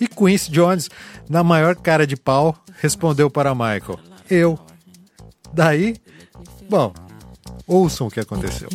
E 0.00 0.06
Quincy 0.06 0.50
Jones, 0.50 0.88
na 1.28 1.42
maior 1.42 1.74
cara 1.74 2.06
de 2.06 2.16
pau, 2.16 2.56
respondeu 2.80 3.28
para 3.28 3.54
Michael: 3.54 3.98
Eu. 4.30 4.58
Daí, 5.52 5.96
bom, 6.68 6.92
ouçam 7.66 8.06
o 8.06 8.10
que 8.10 8.20
aconteceu. 8.20 8.68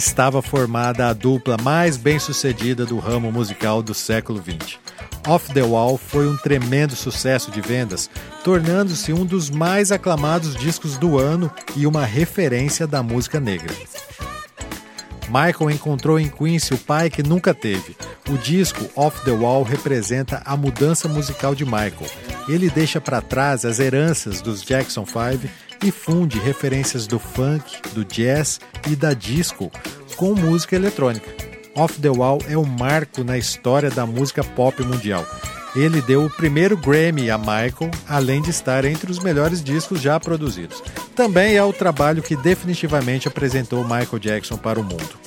Estava 0.00 0.40
formada 0.40 1.08
a 1.08 1.12
dupla 1.12 1.58
mais 1.62 1.98
bem-sucedida 1.98 2.86
do 2.86 2.98
ramo 2.98 3.30
musical 3.30 3.82
do 3.82 3.92
século 3.92 4.42
XX. 4.42 4.78
Off 5.28 5.52
the 5.52 5.62
Wall 5.62 5.98
foi 5.98 6.26
um 6.26 6.38
tremendo 6.38 6.96
sucesso 6.96 7.50
de 7.50 7.60
vendas, 7.60 8.08
tornando-se 8.42 9.12
um 9.12 9.26
dos 9.26 9.50
mais 9.50 9.92
aclamados 9.92 10.56
discos 10.56 10.96
do 10.96 11.18
ano 11.18 11.52
e 11.76 11.86
uma 11.86 12.06
referência 12.06 12.86
da 12.86 13.02
música 13.02 13.38
negra. 13.38 13.74
Michael 15.26 15.70
encontrou 15.70 16.18
em 16.18 16.30
Quincy 16.30 16.72
o 16.72 16.78
pai 16.78 17.10
que 17.10 17.22
nunca 17.22 17.52
teve. 17.52 17.94
O 18.30 18.38
disco 18.38 18.90
Off 18.96 19.22
the 19.22 19.32
Wall 19.32 19.62
representa 19.62 20.40
a 20.46 20.56
mudança 20.56 21.08
musical 21.08 21.54
de 21.54 21.66
Michael. 21.66 22.10
Ele 22.48 22.70
deixa 22.70 23.02
para 23.02 23.20
trás 23.20 23.66
as 23.66 23.78
heranças 23.78 24.40
dos 24.40 24.62
Jackson 24.62 25.04
5 25.04 25.69
e 25.82 25.90
funde 25.90 26.38
referências 26.38 27.06
do 27.06 27.18
funk, 27.18 27.80
do 27.92 28.04
jazz 28.04 28.60
e 28.88 28.96
da 28.96 29.12
disco 29.12 29.70
com 30.16 30.34
música 30.34 30.76
eletrônica. 30.76 31.30
Off 31.74 32.00
the 32.00 32.10
Wall 32.10 32.38
é 32.48 32.56
um 32.56 32.64
marco 32.64 33.24
na 33.24 33.38
história 33.38 33.90
da 33.90 34.04
música 34.04 34.42
pop 34.42 34.82
mundial. 34.82 35.24
Ele 35.74 36.02
deu 36.02 36.24
o 36.24 36.30
primeiro 36.30 36.76
Grammy 36.76 37.30
a 37.30 37.38
Michael, 37.38 37.90
além 38.08 38.42
de 38.42 38.50
estar 38.50 38.84
entre 38.84 39.10
os 39.10 39.20
melhores 39.20 39.62
discos 39.62 40.00
já 40.00 40.18
produzidos. 40.18 40.82
Também 41.14 41.56
é 41.56 41.62
o 41.62 41.72
trabalho 41.72 42.22
que 42.22 42.34
definitivamente 42.34 43.28
apresentou 43.28 43.84
Michael 43.84 44.18
Jackson 44.18 44.56
para 44.56 44.80
o 44.80 44.84
mundo. 44.84 45.18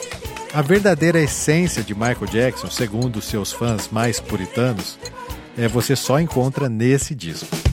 A 0.53 0.61
verdadeira 0.61 1.19
essência 1.19 1.81
de 1.81 1.95
Michael 1.95 2.27
Jackson, 2.27 2.69
segundo 2.69 3.21
seus 3.21 3.51
fãs 3.51 3.89
mais 3.89 4.19
puritanos, 4.19 4.99
é 5.57 5.67
você 5.67 5.95
só 5.95 6.19
encontra 6.19 6.67
nesse 6.67 7.15
disco. 7.15 7.72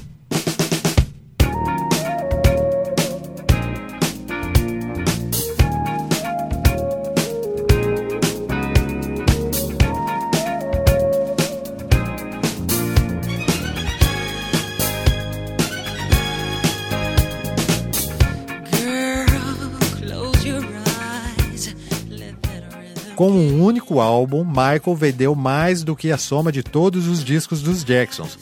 Com 23.21 23.33
um 23.33 23.63
único 23.63 24.01
álbum, 24.01 24.43
Michael 24.43 24.97
vendeu 24.97 25.35
mais 25.35 25.85
do 25.85 25.95
que 25.95 26.11
a 26.11 26.17
soma 26.17 26.51
de 26.51 26.63
todos 26.63 27.07
os 27.07 27.23
discos 27.23 27.61
dos 27.61 27.85
Jacksons. 27.85 28.39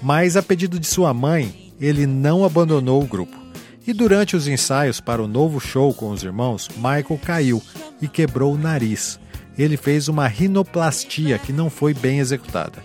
Mas, 0.00 0.36
a 0.36 0.42
pedido 0.42 0.78
de 0.78 0.86
sua 0.86 1.12
mãe, 1.12 1.72
ele 1.80 2.06
não 2.06 2.44
abandonou 2.44 3.02
o 3.02 3.06
grupo. 3.08 3.36
E 3.84 3.92
durante 3.92 4.36
os 4.36 4.46
ensaios 4.46 5.00
para 5.00 5.20
o 5.20 5.26
novo 5.26 5.58
show 5.58 5.92
com 5.92 6.10
os 6.10 6.22
irmãos, 6.22 6.68
Michael 6.76 7.20
caiu 7.24 7.60
e 8.00 8.06
quebrou 8.06 8.54
o 8.54 8.56
nariz. 8.56 9.18
Ele 9.58 9.76
fez 9.76 10.06
uma 10.06 10.28
rinoplastia 10.28 11.36
que 11.36 11.52
não 11.52 11.68
foi 11.68 11.92
bem 11.92 12.20
executada. 12.20 12.84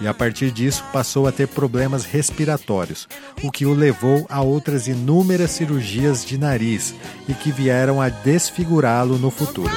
E 0.00 0.08
a 0.08 0.14
partir 0.14 0.50
disso 0.50 0.82
passou 0.94 1.26
a 1.26 1.32
ter 1.32 1.46
problemas 1.46 2.06
respiratórios, 2.06 3.06
o 3.42 3.52
que 3.52 3.66
o 3.66 3.74
levou 3.74 4.24
a 4.30 4.40
outras 4.40 4.88
inúmeras 4.88 5.50
cirurgias 5.50 6.24
de 6.24 6.38
nariz 6.38 6.94
e 7.28 7.34
que 7.34 7.52
vieram 7.52 8.00
a 8.00 8.08
desfigurá-lo 8.08 9.18
no 9.18 9.30
futuro. 9.30 9.76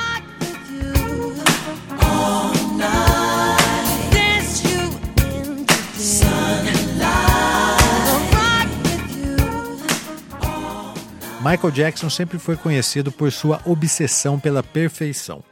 Michael 11.49 11.71
Jackson 11.71 12.11
sempre 12.11 12.37
foi 12.37 12.55
conhecido 12.55 13.11
por 13.11 13.31
sua 13.31 13.59
obsessão 13.65 14.39
pela 14.39 14.61
perfeição. 14.61 15.43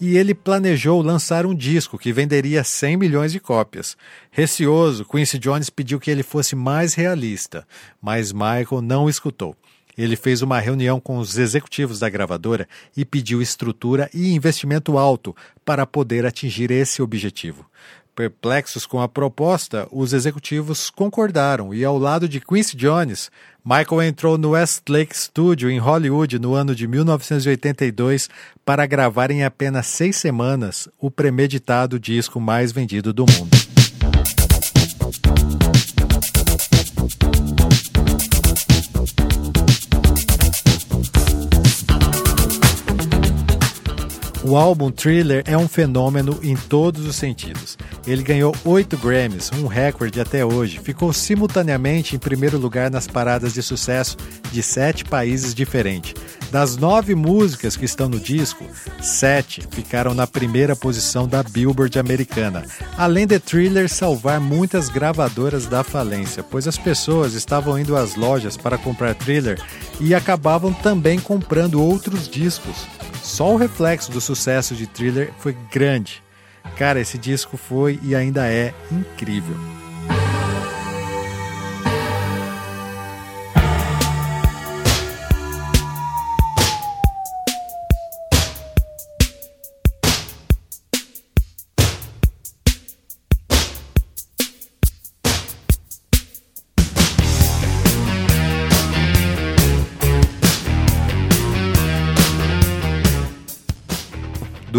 E 0.00 0.16
ele 0.16 0.32
planejou 0.32 1.02
lançar 1.02 1.44
um 1.44 1.52
disco 1.52 1.98
que 1.98 2.12
venderia 2.12 2.62
100 2.62 2.96
milhões 2.96 3.32
de 3.32 3.40
cópias. 3.40 3.96
Receoso, 4.30 5.04
Quincy 5.04 5.40
Jones 5.40 5.68
pediu 5.68 5.98
que 5.98 6.08
ele 6.08 6.22
fosse 6.22 6.54
mais 6.54 6.94
realista, 6.94 7.66
mas 8.00 8.32
Michael 8.32 8.80
não 8.80 9.08
escutou. 9.08 9.56
Ele 9.98 10.14
fez 10.14 10.40
uma 10.40 10.60
reunião 10.60 11.00
com 11.00 11.18
os 11.18 11.36
executivos 11.36 11.98
da 11.98 12.08
gravadora 12.08 12.68
e 12.96 13.04
pediu 13.04 13.42
estrutura 13.42 14.08
e 14.14 14.32
investimento 14.32 14.96
alto 14.96 15.34
para 15.64 15.84
poder 15.84 16.24
atingir 16.24 16.70
esse 16.70 17.02
objetivo. 17.02 17.66
Perplexos 18.14 18.86
com 18.86 19.00
a 19.00 19.08
proposta, 19.08 19.88
os 19.90 20.12
executivos 20.12 20.90
concordaram 20.90 21.72
e, 21.72 21.84
ao 21.84 21.98
lado 21.98 22.28
de 22.28 22.40
Quincy 22.40 22.76
Jones, 22.76 23.30
Michael 23.64 24.02
entrou 24.02 24.36
no 24.36 24.50
Westlake 24.50 25.16
Studio 25.16 25.70
em 25.70 25.78
Hollywood 25.78 26.38
no 26.38 26.54
ano 26.54 26.74
de 26.74 26.86
1982 26.86 28.28
para 28.64 28.86
gravar 28.86 29.30
em 29.30 29.44
apenas 29.44 29.86
seis 29.86 30.16
semanas 30.16 30.88
o 30.98 31.10
premeditado 31.10 31.98
disco 31.98 32.40
mais 32.40 32.72
vendido 32.72 33.12
do 33.12 33.24
mundo. 33.26 33.56
O 44.50 44.56
álbum 44.56 44.90
Thriller 44.90 45.44
é 45.46 45.56
um 45.56 45.68
fenômeno 45.68 46.40
em 46.42 46.56
todos 46.56 47.06
os 47.06 47.14
sentidos. 47.14 47.78
Ele 48.04 48.20
ganhou 48.20 48.52
oito 48.64 48.98
Grammys, 48.98 49.48
um 49.52 49.68
recorde 49.68 50.20
até 50.20 50.44
hoje. 50.44 50.80
Ficou 50.80 51.12
simultaneamente 51.12 52.16
em 52.16 52.18
primeiro 52.18 52.58
lugar 52.58 52.90
nas 52.90 53.06
paradas 53.06 53.54
de 53.54 53.62
sucesso 53.62 54.16
de 54.50 54.60
sete 54.60 55.04
países 55.04 55.54
diferentes. 55.54 56.14
Das 56.50 56.76
nove 56.76 57.14
músicas 57.14 57.76
que 57.76 57.84
estão 57.84 58.08
no 58.08 58.18
disco, 58.18 58.64
sete 59.00 59.62
ficaram 59.70 60.14
na 60.14 60.26
primeira 60.26 60.74
posição 60.74 61.28
da 61.28 61.44
Billboard 61.44 61.96
americana. 62.00 62.64
Além 62.98 63.28
de 63.28 63.38
Thriller 63.38 63.88
salvar 63.88 64.40
muitas 64.40 64.88
gravadoras 64.88 65.66
da 65.66 65.84
falência, 65.84 66.42
pois 66.42 66.66
as 66.66 66.76
pessoas 66.76 67.34
estavam 67.34 67.78
indo 67.78 67.96
às 67.96 68.16
lojas 68.16 68.56
para 68.56 68.76
comprar 68.76 69.14
Thriller 69.14 69.62
e 70.00 70.12
acabavam 70.12 70.72
também 70.72 71.20
comprando 71.20 71.80
outros 71.80 72.28
discos. 72.28 72.74
Só 73.22 73.52
o 73.52 73.56
reflexo 73.56 74.10
do 74.10 74.20
sucesso 74.20 74.74
de 74.74 74.86
Thriller 74.86 75.32
foi 75.38 75.56
grande. 75.70 76.22
Cara, 76.76 77.00
esse 77.00 77.18
disco 77.18 77.56
foi 77.56 77.98
e 78.02 78.14
ainda 78.14 78.46
é 78.48 78.74
incrível. 78.90 79.79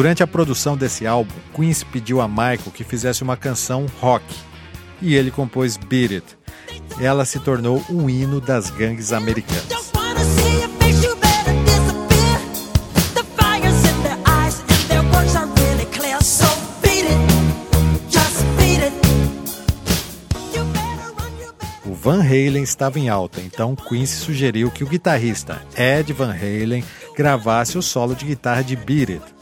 Durante 0.02 0.24
a 0.24 0.26
produção 0.26 0.76
desse 0.76 1.06
álbum, 1.06 1.32
Quincy 1.54 1.86
pediu 1.86 2.22
a 2.22 2.28
Michael 2.28 2.72
que 2.74 2.84
fizesse 2.84 3.22
uma 3.22 3.38
canção 3.38 3.86
rock 4.00 4.26
e 5.00 5.14
ele 5.14 5.30
compôs 5.30 5.78
Beat 5.78 6.12
It. 6.14 6.38
Ela 7.00 7.24
se 7.24 7.40
tornou 7.40 7.86
um 7.88 8.10
hino 8.10 8.42
das 8.42 8.72
gangues 8.72 9.14
americanas. 9.14 9.92
O 21.86 21.94
Van 21.94 22.24
Halen 22.24 22.64
estava 22.64 22.98
em 22.98 23.08
alta, 23.08 23.40
então 23.40 23.76
Quincy 23.76 24.16
sugeriu 24.16 24.72
que 24.72 24.84
o 24.84 24.88
guitarrista 24.88 25.62
Ed 25.78 26.12
Van 26.12 26.34
Halen 26.34 26.84
gravasse 27.16 27.78
o 27.78 27.84
solo 27.84 28.16
de 28.16 28.26
guitarra 28.26 28.64
de 28.64 28.76
Beat 28.76 29.10
It. 29.10 29.41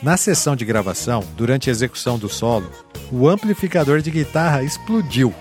Na 0.00 0.16
sessão 0.16 0.54
de 0.54 0.64
gravação, 0.64 1.24
durante 1.36 1.68
a 1.68 1.72
execução 1.72 2.18
do 2.18 2.28
solo, 2.28 2.70
o 3.10 3.28
amplificador 3.28 4.00
de 4.00 4.12
guitarra 4.12 4.62
explodiu. 4.62 5.34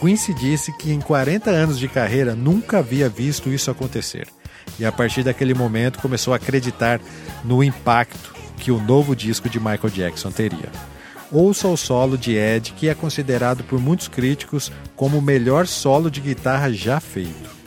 Quincy 0.00 0.34
disse 0.34 0.76
que 0.76 0.90
em 0.92 1.00
40 1.00 1.48
anos 1.48 1.78
de 1.78 1.86
carreira 1.86 2.34
nunca 2.34 2.78
havia 2.78 3.08
visto 3.08 3.50
isso 3.50 3.70
acontecer. 3.70 4.26
E 4.80 4.84
a 4.84 4.90
partir 4.90 5.22
daquele 5.22 5.54
momento 5.54 6.00
começou 6.00 6.32
a 6.32 6.36
acreditar 6.36 7.00
no 7.44 7.62
impacto 7.62 8.34
que 8.56 8.72
o 8.72 8.82
novo 8.82 9.14
disco 9.14 9.48
de 9.48 9.60
Michael 9.60 9.90
Jackson 9.90 10.32
teria. 10.32 10.72
Ouça 11.30 11.68
o 11.68 11.76
solo 11.76 12.18
de 12.18 12.34
Ed, 12.34 12.72
que 12.72 12.88
é 12.88 12.94
considerado 12.96 13.62
por 13.62 13.78
muitos 13.78 14.08
críticos 14.08 14.72
como 14.96 15.18
o 15.18 15.22
melhor 15.22 15.68
solo 15.68 16.10
de 16.10 16.20
guitarra 16.20 16.72
já 16.72 16.98
feito. 16.98 17.63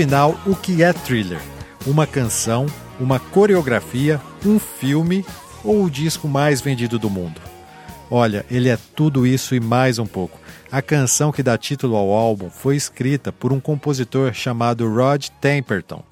Afinal, 0.00 0.40
o 0.46 0.56
que 0.56 0.82
é 0.82 0.94
thriller? 0.94 1.42
Uma 1.86 2.06
canção, 2.06 2.64
uma 2.98 3.20
coreografia, 3.20 4.18
um 4.46 4.58
filme 4.58 5.26
ou 5.62 5.84
o 5.84 5.90
disco 5.90 6.26
mais 6.26 6.62
vendido 6.62 6.98
do 6.98 7.10
mundo? 7.10 7.38
Olha, 8.10 8.46
ele 8.50 8.70
é 8.70 8.78
tudo 8.96 9.26
isso 9.26 9.54
e 9.54 9.60
mais 9.60 9.98
um 9.98 10.06
pouco. 10.06 10.40
A 10.72 10.80
canção 10.80 11.30
que 11.30 11.42
dá 11.42 11.58
título 11.58 11.96
ao 11.96 12.12
álbum 12.12 12.48
foi 12.48 12.76
escrita 12.76 13.30
por 13.30 13.52
um 13.52 13.60
compositor 13.60 14.32
chamado 14.32 14.88
Rod 14.88 15.26
Temperton, 15.38 16.02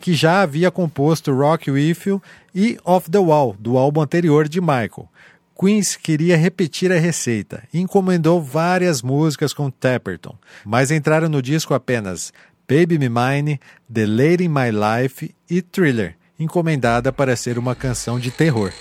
que 0.00 0.12
já 0.12 0.42
havia 0.42 0.68
composto 0.68 1.32
Rock 1.32 1.70
With 1.70 2.20
e 2.52 2.76
Off 2.84 3.08
the 3.08 3.18
Wall, 3.18 3.54
do 3.60 3.78
álbum 3.78 4.00
anterior 4.00 4.48
de 4.48 4.60
Michael. 4.60 5.08
Queens 5.56 5.94
queria 5.94 6.36
repetir 6.36 6.90
a 6.90 6.98
receita 6.98 7.62
e 7.72 7.80
encomendou 7.80 8.42
várias 8.42 9.02
músicas 9.02 9.52
com 9.54 9.70
Temperton, 9.70 10.36
mas 10.64 10.90
entraram 10.90 11.28
no 11.28 11.40
disco 11.40 11.74
apenas 11.74 12.32
Baby 12.68 12.98
Me 12.98 13.08
Mine, 13.08 13.60
The 13.92 14.06
Lady 14.06 14.46
in 14.46 14.48
My 14.48 14.72
Life 14.72 15.32
e 15.48 15.62
Thriller, 15.62 16.16
encomendada 16.36 17.12
para 17.12 17.36
ser 17.36 17.58
uma 17.58 17.76
canção 17.76 18.18
de 18.18 18.32
terror. 18.32 18.72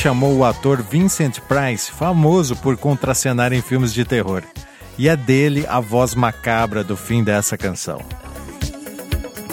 Chamou 0.00 0.38
o 0.38 0.44
ator 0.46 0.82
Vincent 0.82 1.40
Price, 1.40 1.90
famoso 1.90 2.56
por 2.56 2.74
contracenar 2.78 3.52
em 3.52 3.60
filmes 3.60 3.92
de 3.92 4.02
terror. 4.02 4.42
E 4.96 5.10
é 5.10 5.14
dele 5.14 5.66
a 5.68 5.78
voz 5.78 6.14
macabra 6.14 6.82
do 6.82 6.96
fim 6.96 7.22
dessa 7.22 7.58
canção. 7.58 8.00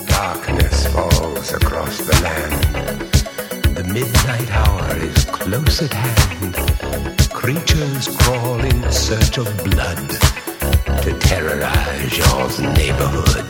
Darkness 0.07 0.87
falls 0.87 1.53
across 1.53 1.97
the 1.97 2.15
land. 2.21 3.75
The 3.75 3.83
midnight 3.91 4.49
hour 4.53 4.97
is 5.03 5.25
close 5.25 5.83
at 5.83 5.93
hand. 5.93 6.55
Creatures 7.33 8.07
crawl 8.15 8.61
in 8.63 8.89
search 8.89 9.37
of 9.39 9.53
blood 9.65 10.07
to 11.03 11.13
terrorize 11.27 12.17
your 12.17 12.71
neighborhood. 12.71 13.45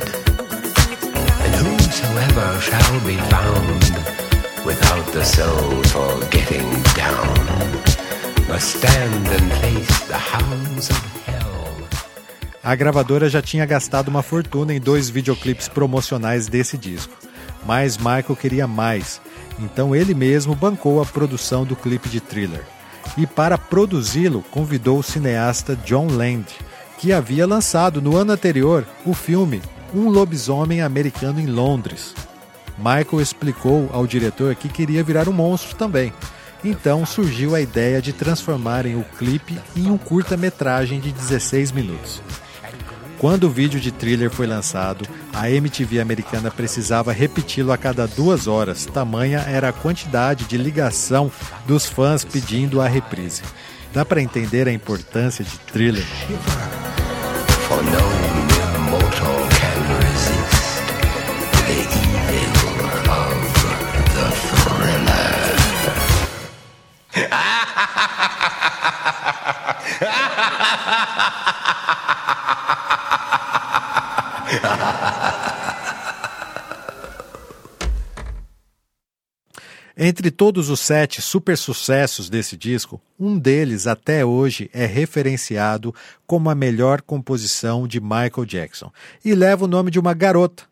And 1.46 1.54
whosoever 1.62 2.60
shall 2.60 3.00
be 3.06 3.18
found 3.30 4.17
without 4.68 5.10
the 5.14 5.24
soul 5.24 5.82
for 5.86 6.20
getting 6.30 6.68
down 6.94 7.34
must 8.50 8.76
stand 8.76 9.28
and 9.30 9.50
face 9.62 10.08
the 10.08 10.18
hounds 10.18 10.90
of 10.90 11.02
hell. 11.26 11.88
A 12.62 12.76
gravadora 12.76 13.30
já 13.30 13.42
tinha 13.42 13.66
gastado 13.66 14.10
uma 14.10 14.22
fortuna 14.22 14.74
em 14.74 14.80
dois 14.82 15.10
videoclipes 15.10 15.70
promocionais 15.70 16.48
desse 16.50 16.78
disco, 16.78 17.14
mas 17.66 17.98
Michael 17.98 18.36
queria 18.36 18.68
mais, 18.68 19.22
então 19.58 19.96
ele 19.96 20.14
mesmo 20.14 20.54
bancou 20.54 21.02
a 21.02 21.06
produção 21.06 21.64
do 21.64 21.74
clipe 21.74 22.10
de 22.10 22.20
Thriller. 22.20 22.66
E 23.18 23.26
para 23.26 23.58
produzi-lo, 23.58 24.44
convidou 24.52 25.00
o 25.00 25.04
cineasta 25.04 25.78
John 25.86 26.08
Land, 26.08 26.46
que 26.98 27.14
havia 27.14 27.48
lançado 27.48 28.02
no 28.02 28.18
ano 28.18 28.34
anterior 28.34 28.86
o 29.06 29.14
filme 29.14 29.62
Um 29.96 30.10
Lobisomem 30.10 30.82
Americano 30.82 31.40
em 31.40 31.46
Londres, 31.46 32.14
Michael 32.78 33.22
explicou 33.22 33.90
ao 33.92 34.06
diretor 34.06 34.54
que 34.56 34.70
queria 34.70 35.04
virar 35.04 35.28
um 35.28 35.34
monstro 35.34 35.76
também. 35.76 36.14
Então 36.64 37.06
surgiu 37.06 37.56
a 37.56 37.62
ideia 37.62 38.02
de 38.02 38.14
transformarem 38.14 38.96
o 38.96 39.04
clipe 39.18 39.60
em 39.76 39.90
um 39.90 39.98
curta-metragem 39.98 41.00
de 41.00 41.12
16 41.12 41.72
minutos. 41.72 42.22
Quando 43.20 43.46
o 43.46 43.50
vídeo 43.50 43.80
de 43.80 43.92
thriller 43.92 44.30
foi 44.30 44.46
lançado, 44.46 45.08
a 45.34 45.50
MTV 45.50 46.00
americana 46.00 46.52
precisava 46.52 47.12
repeti-lo 47.12 47.72
a 47.72 47.78
cada 47.78 48.08
duas 48.08 48.46
horas, 48.46 48.86
tamanha 48.86 49.40
era 49.48 49.70
a 49.70 49.74
quantidade 49.74 50.46
de 50.46 50.56
ligação 50.56 51.32
dos 51.66 51.86
fãs 51.86 52.24
pedindo 52.24 52.80
a 52.80 52.88
reprise. 52.88 53.42
Dá 53.92 54.06
para 54.06 54.22
entender 54.22 54.68
a 54.68 54.72
importância 54.72 55.44
de 55.44 55.58
thriller? 55.60 56.06
Entre 80.00 80.30
todos 80.30 80.70
os 80.70 80.80
sete 80.80 81.24
super 81.24 81.58
sucessos 81.58 82.30
desse 82.30 82.56
disco, 82.56 83.02
um 83.20 83.36
deles 83.36 83.88
até 83.88 84.24
hoje 84.24 84.70
é 84.72 84.86
referenciado 84.86 85.94
como 86.28 86.52
a 86.52 86.56
melhor 86.56 87.02
composição 87.02 87.88
de 87.88 88.00
Michael 88.00 88.46
Jackson 88.46 88.92
e 89.26 89.34
leva 89.34 89.66
o 89.66 89.68
nome 89.68 89.90
de 89.90 90.00
uma 90.00 90.14
garota, 90.14 90.66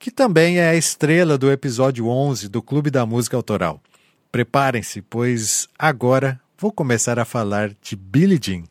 que 0.00 0.10
também 0.10 0.58
é 0.58 0.68
a 0.68 0.74
estrela 0.74 1.38
do 1.38 1.48
episódio 1.48 2.08
11 2.08 2.48
do 2.48 2.60
Clube 2.60 2.90
da 2.90 3.06
Música 3.06 3.36
Autoral. 3.36 3.80
Preparem-se, 4.32 5.00
pois 5.00 5.68
agora 5.78 6.40
vou 6.62 6.70
começar 6.70 7.18
a 7.18 7.24
falar 7.24 7.70
de 7.82 7.96
Billie 7.96 8.38
Jean. 8.40 8.62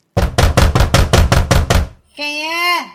Quem 2.15 2.45
é? 2.45 2.85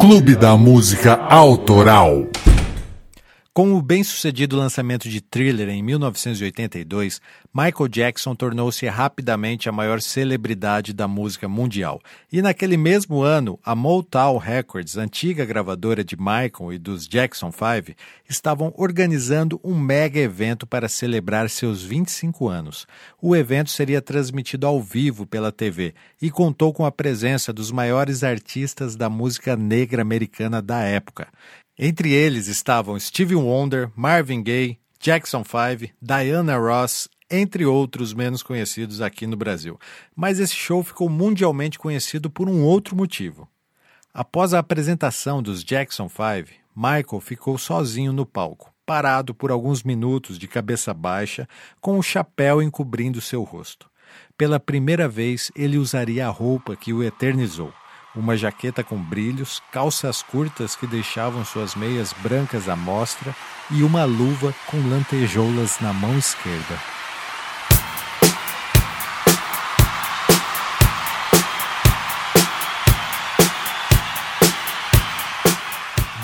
Clube 0.00 0.34
da 0.34 0.56
Música 0.56 1.14
Autoral. 1.28 2.24
Com 3.56 3.72
o 3.72 3.80
bem-sucedido 3.80 4.54
lançamento 4.54 5.08
de 5.08 5.18
Thriller 5.18 5.70
em 5.70 5.82
1982, 5.82 7.22
Michael 7.54 7.88
Jackson 7.88 8.34
tornou-se 8.34 8.84
rapidamente 8.86 9.66
a 9.66 9.72
maior 9.72 10.02
celebridade 10.02 10.92
da 10.92 11.08
música 11.08 11.48
mundial. 11.48 11.98
E 12.30 12.42
naquele 12.42 12.76
mesmo 12.76 13.22
ano, 13.22 13.58
a 13.64 13.74
Motown 13.74 14.36
Records, 14.36 14.98
antiga 14.98 15.46
gravadora 15.46 16.04
de 16.04 16.18
Michael 16.18 16.74
e 16.74 16.78
dos 16.78 17.08
Jackson 17.08 17.50
5, 17.50 17.98
estavam 18.28 18.74
organizando 18.76 19.58
um 19.64 19.74
mega 19.74 20.20
evento 20.20 20.66
para 20.66 20.86
celebrar 20.86 21.48
seus 21.48 21.82
25 21.82 22.50
anos. 22.50 22.86
O 23.22 23.34
evento 23.34 23.70
seria 23.70 24.02
transmitido 24.02 24.66
ao 24.66 24.82
vivo 24.82 25.26
pela 25.26 25.50
TV 25.50 25.94
e 26.20 26.30
contou 26.30 26.74
com 26.74 26.84
a 26.84 26.92
presença 26.92 27.54
dos 27.54 27.72
maiores 27.72 28.22
artistas 28.22 28.96
da 28.96 29.08
música 29.08 29.56
negra 29.56 30.02
americana 30.02 30.60
da 30.60 30.82
época. 30.82 31.28
Entre 31.78 32.10
eles 32.10 32.46
estavam 32.46 32.98
Stevie 32.98 33.34
Wonder, 33.34 33.90
Marvin 33.94 34.42
Gaye, 34.42 34.78
Jackson 34.98 35.44
5, 35.44 35.92
Diana 36.00 36.56
Ross, 36.56 37.06
entre 37.30 37.66
outros 37.66 38.14
menos 38.14 38.42
conhecidos 38.42 39.02
aqui 39.02 39.26
no 39.26 39.36
Brasil. 39.36 39.78
Mas 40.14 40.40
esse 40.40 40.54
show 40.54 40.82
ficou 40.82 41.06
mundialmente 41.10 41.78
conhecido 41.78 42.30
por 42.30 42.48
um 42.48 42.62
outro 42.62 42.96
motivo. 42.96 43.46
Após 44.14 44.54
a 44.54 44.58
apresentação 44.60 45.42
dos 45.42 45.62
Jackson 45.62 46.08
5, 46.08 46.50
Michael 46.74 47.20
ficou 47.20 47.58
sozinho 47.58 48.10
no 48.10 48.24
palco, 48.24 48.72
parado 48.86 49.34
por 49.34 49.50
alguns 49.50 49.82
minutos 49.82 50.38
de 50.38 50.48
cabeça 50.48 50.94
baixa, 50.94 51.46
com 51.78 51.98
o 51.98 52.02
chapéu 52.02 52.62
encobrindo 52.62 53.20
seu 53.20 53.42
rosto. 53.42 53.90
Pela 54.34 54.58
primeira 54.58 55.06
vez, 55.06 55.52
ele 55.54 55.76
usaria 55.76 56.26
a 56.26 56.30
roupa 56.30 56.74
que 56.74 56.94
o 56.94 57.04
eternizou 57.04 57.70
uma 58.16 58.36
jaqueta 58.36 58.82
com 58.82 58.96
brilhos, 58.96 59.62
calças 59.70 60.22
curtas 60.22 60.74
que 60.74 60.86
deixavam 60.86 61.44
suas 61.44 61.74
meias 61.74 62.14
brancas 62.22 62.68
à 62.68 62.74
mostra 62.74 63.34
e 63.70 63.82
uma 63.82 64.04
luva 64.04 64.54
com 64.66 64.78
lantejoulas 64.88 65.78
na 65.80 65.92
mão 65.92 66.18
esquerda. 66.18 66.76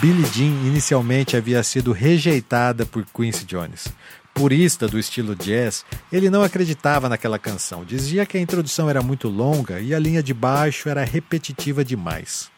Billie 0.01 0.27
Jean 0.33 0.67
inicialmente 0.67 1.37
havia 1.37 1.63
sido 1.63 1.93
rejeitada 1.93 2.85
por 2.85 3.05
Quincy 3.15 3.45
Jones, 3.45 3.87
purista 4.35 4.89
do 4.89 4.99
estilo 4.99 5.35
jazz, 5.37 5.85
ele 6.11 6.31
não 6.31 6.43
acreditava 6.43 7.09
naquela 7.09 7.39
canção. 7.39 7.85
Dizia 7.85 8.27
que 8.27 8.37
a 8.37 8.41
introdução 8.41 8.89
era 8.89 9.03
muito 9.03 9.29
longa 9.29 9.81
e 9.81 9.95
a 9.95 9.99
linha 9.99 10.23
de 10.23 10.35
baixo 10.35 10.89
era 10.89 11.05
repetitiva 11.05 11.85
demais. 11.85 12.51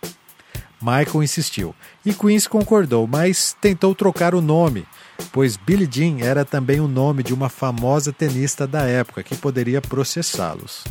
Michael 0.81 1.23
insistiu 1.23 1.75
e 2.05 2.13
Quincy 2.13 2.49
concordou, 2.49 3.07
mas 3.07 3.57
tentou 3.59 3.95
trocar 3.95 4.35
o 4.35 4.43
nome, 4.43 4.87
pois 5.33 5.57
Billie 5.57 5.89
Jean 5.91 6.19
era 6.21 6.45
também 6.45 6.79
o 6.79 6.89
nome 6.89 7.23
de 7.23 7.33
uma 7.33 7.49
famosa 7.49 8.13
tenista 8.13 8.67
da 8.67 8.83
época 8.83 9.23
que 9.23 9.37
poderia 9.37 9.81
processá-los. 9.81 10.85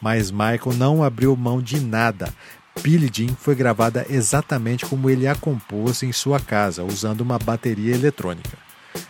Mas 0.00 0.30
Michael 0.30 0.76
não 0.76 1.02
abriu 1.02 1.36
mão 1.36 1.62
de 1.62 1.78
nada. 1.78 2.34
Billie 2.82 3.10
Jean 3.12 3.34
foi 3.36 3.54
gravada 3.54 4.04
exatamente 4.10 4.84
como 4.84 5.08
ele 5.08 5.28
a 5.28 5.34
compôs 5.36 6.02
em 6.02 6.10
sua 6.10 6.40
casa, 6.40 6.82
usando 6.82 7.20
uma 7.20 7.38
bateria 7.38 7.94
eletrônica 7.94 8.63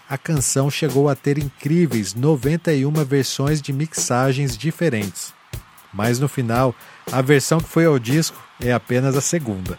a 0.09 0.19
canção 0.19 0.71
chegou 0.71 1.09
a 1.09 1.15
ter 1.15 1.39
incríveis 1.39 2.15
91 2.15 2.93
versões 3.05 3.61
de 3.61 3.73
mixagens 3.73 4.57
diferentes. 4.57 5.33
Mas 5.93 6.19
no 6.19 6.29
final, 6.29 6.75
a 7.11 7.23
versão 7.23 7.59
que 7.59 7.69
foi 7.69 7.85
ao 7.85 7.99
disco 7.99 8.43
é 8.61 8.73
apenas 8.73 9.17
a 9.17 9.21
segunda. 9.21 9.79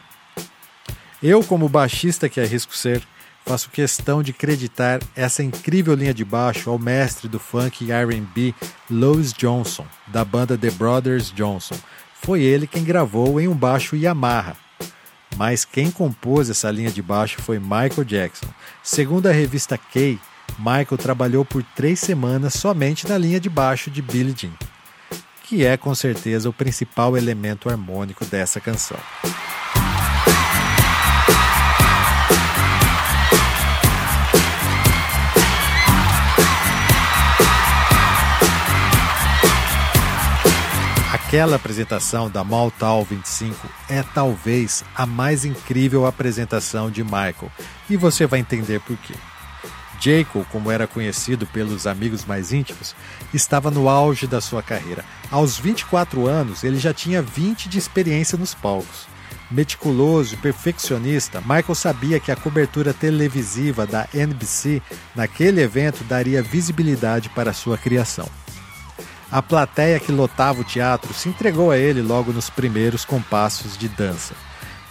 Eu, 1.21 1.43
como 1.43 1.69
baixista 1.69 2.29
que 2.29 2.39
arrisco 2.39 2.75
ser, 2.75 3.01
faço 3.45 3.69
questão 3.69 4.23
de 4.23 4.33
creditar 4.33 4.99
essa 5.15 5.43
incrível 5.43 5.93
linha 5.93 6.13
de 6.13 6.25
baixo 6.25 6.69
ao 6.69 6.79
mestre 6.79 7.27
do 7.27 7.39
funk 7.39 7.91
R&B 7.91 8.53
Louis 8.89 9.33
Johnson, 9.33 9.85
da 10.07 10.25
banda 10.25 10.57
The 10.57 10.71
Brothers 10.71 11.31
Johnson. 11.31 11.75
Foi 12.21 12.41
ele 12.41 12.65
quem 12.65 12.83
gravou 12.83 13.39
em 13.39 13.47
um 13.47 13.53
baixo 13.53 13.95
Yamaha, 13.95 14.55
mas 15.35 15.65
quem 15.65 15.91
compôs 15.91 16.49
essa 16.49 16.71
linha 16.71 16.91
de 16.91 17.01
baixo 17.01 17.41
foi 17.41 17.59
Michael 17.59 18.03
Jackson. 18.05 18.47
Segundo 18.81 19.27
a 19.27 19.31
revista 19.31 19.77
Kay, 19.77 20.19
Michael 20.57 20.97
trabalhou 20.97 21.43
por 21.43 21.63
três 21.75 21.99
semanas 21.99 22.53
somente 22.53 23.07
na 23.07 23.17
linha 23.17 23.39
de 23.39 23.49
baixo 23.49 23.91
de 23.91 24.01
Billie 24.01 24.35
Jean, 24.37 24.53
que 25.43 25.65
é 25.65 25.75
com 25.75 25.93
certeza 25.93 26.49
o 26.49 26.53
principal 26.53 27.17
elemento 27.17 27.69
harmônico 27.69 28.25
dessa 28.25 28.59
canção. 28.59 28.97
Aquela 41.35 41.57
apresentação 41.57 42.29
da 42.29 42.45
Maltal 42.45 43.03
25 43.03 43.67
é 43.89 44.01
talvez 44.01 44.85
a 44.95 45.05
mais 45.05 45.43
incrível 45.43 46.05
apresentação 46.05 46.89
de 46.89 47.03
Michael, 47.03 47.51
e 47.89 47.97
você 47.97 48.25
vai 48.25 48.39
entender 48.39 48.79
por 48.79 48.95
quê. 48.95 49.13
Jacob, 49.99 50.45
como 50.49 50.71
era 50.71 50.87
conhecido 50.87 51.45
pelos 51.45 51.87
amigos 51.87 52.23
mais 52.23 52.53
íntimos, 52.53 52.95
estava 53.33 53.69
no 53.69 53.89
auge 53.89 54.25
da 54.27 54.39
sua 54.39 54.63
carreira. 54.63 55.03
Aos 55.29 55.57
24 55.57 56.25
anos, 56.25 56.63
ele 56.63 56.79
já 56.79 56.93
tinha 56.93 57.21
20 57.21 57.67
de 57.67 57.77
experiência 57.77 58.37
nos 58.37 58.53
palcos. 58.53 59.05
Meticuloso 59.51 60.35
e 60.35 60.37
perfeccionista, 60.37 61.41
Michael 61.41 61.75
sabia 61.75 62.17
que 62.17 62.31
a 62.31 62.37
cobertura 62.37 62.93
televisiva 62.93 63.85
da 63.85 64.07
NBC 64.13 64.81
naquele 65.13 65.59
evento 65.59 66.01
daria 66.05 66.41
visibilidade 66.41 67.27
para 67.27 67.51
sua 67.51 67.77
criação. 67.77 68.29
A 69.35 69.41
plateia 69.41 69.99
que 69.99 70.13
lotava 70.13 70.61
o 70.61 70.63
teatro 70.63 71.13
se 71.13 71.27
entregou 71.27 71.69
a 71.69 71.77
ele 71.77 72.01
logo 72.01 72.31
nos 72.31 72.49
primeiros 72.49 73.03
compassos 73.03 73.77
de 73.77 73.89
dança. 73.89 74.33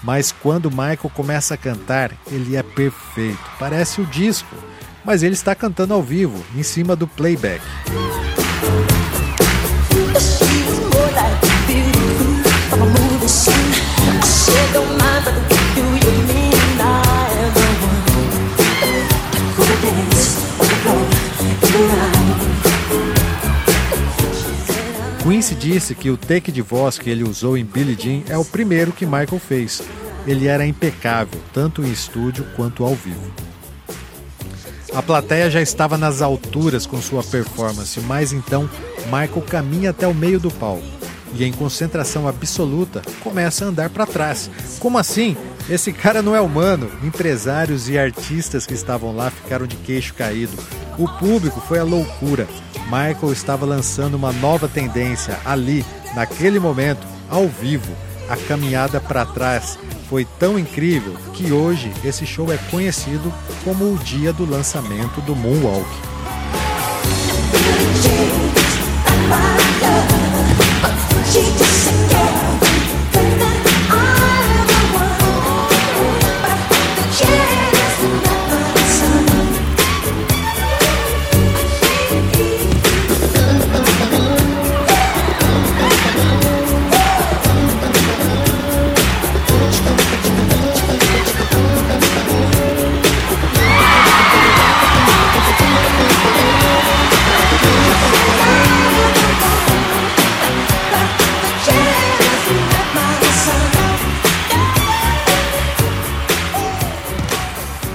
Mas 0.02 0.32
quando 0.32 0.70
Michael 0.70 1.10
começa 1.14 1.54
a 1.54 1.56
cantar, 1.56 2.12
ele 2.30 2.54
é 2.54 2.62
perfeito, 2.62 3.40
parece 3.58 4.02
o 4.02 4.04
disco, 4.04 4.54
mas 5.02 5.22
ele 5.22 5.32
está 5.32 5.54
cantando 5.54 5.94
ao 5.94 6.02
vivo, 6.02 6.44
em 6.54 6.62
cima 6.62 6.94
do 6.94 7.08
playback. 7.08 7.64
Quincy 25.44 25.54
disse 25.56 25.94
que 25.94 26.08
o 26.08 26.16
take 26.16 26.50
de 26.50 26.62
voz 26.62 26.98
que 26.98 27.10
ele 27.10 27.22
usou 27.22 27.54
em 27.54 27.66
Billie 27.66 27.94
Jean 28.00 28.22
é 28.30 28.38
o 28.38 28.44
primeiro 28.46 28.92
que 28.92 29.04
Michael 29.04 29.38
fez. 29.38 29.82
Ele 30.26 30.46
era 30.46 30.64
impecável, 30.64 31.38
tanto 31.52 31.82
em 31.82 31.92
estúdio 31.92 32.46
quanto 32.56 32.82
ao 32.82 32.94
vivo. 32.94 33.30
A 34.94 35.02
plateia 35.02 35.50
já 35.50 35.60
estava 35.60 35.98
nas 35.98 36.22
alturas 36.22 36.86
com 36.86 36.98
sua 37.02 37.22
performance, 37.22 38.00
mas 38.00 38.32
então 38.32 38.70
Michael 39.04 39.42
caminha 39.42 39.90
até 39.90 40.08
o 40.08 40.14
meio 40.14 40.40
do 40.40 40.50
palco 40.50 40.82
e, 41.34 41.44
em 41.44 41.52
concentração 41.52 42.26
absoluta, 42.26 43.02
começa 43.20 43.66
a 43.66 43.68
andar 43.68 43.90
para 43.90 44.06
trás. 44.06 44.50
Como 44.80 44.96
assim? 44.96 45.36
Esse 45.68 45.92
cara 45.92 46.22
não 46.22 46.34
é 46.34 46.40
humano. 46.40 46.90
Empresários 47.02 47.86
e 47.90 47.98
artistas 47.98 48.64
que 48.64 48.72
estavam 48.72 49.14
lá 49.14 49.30
ficaram 49.30 49.66
de 49.66 49.76
queixo 49.76 50.14
caído. 50.14 50.56
O 50.96 51.06
público 51.06 51.60
foi 51.60 51.80
a 51.80 51.84
loucura. 51.84 52.48
Michael 52.84 53.32
estava 53.32 53.64
lançando 53.64 54.14
uma 54.14 54.32
nova 54.32 54.68
tendência 54.68 55.38
ali, 55.44 55.84
naquele 56.14 56.58
momento, 56.58 57.06
ao 57.28 57.48
vivo. 57.48 57.92
A 58.28 58.36
caminhada 58.36 59.00
para 59.00 59.26
trás 59.26 59.78
foi 60.08 60.24
tão 60.38 60.58
incrível 60.58 61.14
que 61.32 61.52
hoje 61.52 61.92
esse 62.04 62.24
show 62.24 62.52
é 62.52 62.58
conhecido 62.70 63.32
como 63.64 63.92
o 63.92 63.98
dia 63.98 64.32
do 64.32 64.48
lançamento 64.48 65.20
do 65.22 65.34
Moonwalk. 65.34 65.88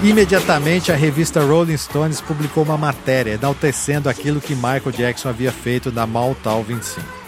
Imediatamente, 0.01 0.93
a 0.93 0.95
revista 0.95 1.41
Rolling 1.41 1.75
Stones 1.75 2.21
publicou 2.21 2.63
uma 2.63 2.77
matéria 2.77 3.33
enaltecendo 3.33 4.09
aquilo 4.09 4.39
que 4.39 4.55
Michael 4.55 4.91
Jackson 4.91 5.27
havia 5.27 5.51
feito 5.51 5.91
na 5.91 6.07
Maltal 6.07 6.63
25 6.63 7.19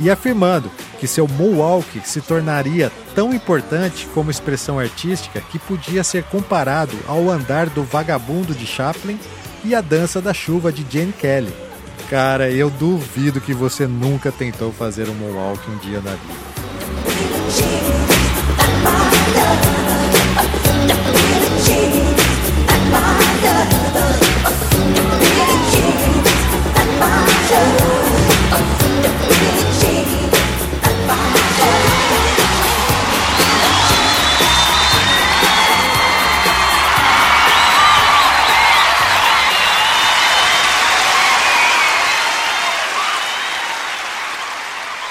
e 0.00 0.10
afirmando 0.10 0.70
que 0.98 1.06
seu 1.06 1.28
moonwalk 1.28 2.00
se 2.04 2.20
tornaria 2.20 2.90
tão 3.14 3.32
importante 3.32 4.08
como 4.14 4.30
expressão 4.30 4.78
artística 4.78 5.40
que 5.40 5.58
podia 5.58 6.02
ser 6.02 6.24
comparado 6.24 6.96
ao 7.06 7.30
andar 7.30 7.68
do 7.68 7.84
vagabundo 7.84 8.54
de 8.54 8.66
Chaplin 8.66 9.18
e 9.62 9.74
a 9.74 9.80
dança 9.80 10.20
da 10.20 10.34
chuva 10.34 10.72
de 10.72 10.84
Jane 10.90 11.12
Kelly. 11.12 11.52
Cara, 12.10 12.50
eu 12.50 12.70
duvido 12.70 13.40
que 13.40 13.54
você 13.54 13.86
nunca 13.86 14.32
tentou 14.32 14.72
fazer 14.72 15.08
um 15.08 15.14
moonwalk 15.14 15.60
um 15.70 15.78
dia 15.78 16.00
na 16.00 16.12
vida. 16.12 18.13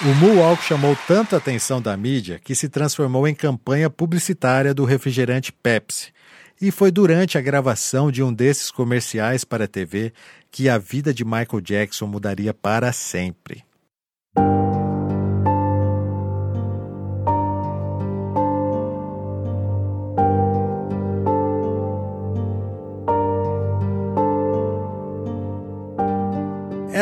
O 0.05 0.13
Moonwalk 0.15 0.61
chamou 0.61 0.97
tanto 1.07 1.33
a 1.33 1.37
atenção 1.37 1.81
da 1.81 1.95
mídia 1.95 2.37
que 2.37 2.53
se 2.53 2.67
transformou 2.67 3.25
em 3.25 3.33
campanha 3.33 3.89
publicitária 3.89 4.73
do 4.73 4.83
refrigerante 4.83 5.53
Pepsi. 5.53 6.11
E 6.61 6.71
foi 6.71 6.91
durante 6.91 7.37
a 7.37 7.41
gravação 7.41 8.11
de 8.11 8.21
um 8.21 8.33
desses 8.33 8.69
comerciais 8.69 9.45
para 9.45 9.63
a 9.63 9.67
TV 9.67 10.11
que 10.51 10.67
a 10.67 10.77
vida 10.77 11.13
de 11.13 11.23
Michael 11.23 11.61
Jackson 11.61 12.05
mudaria 12.05 12.53
para 12.53 12.91
sempre. 12.91 13.63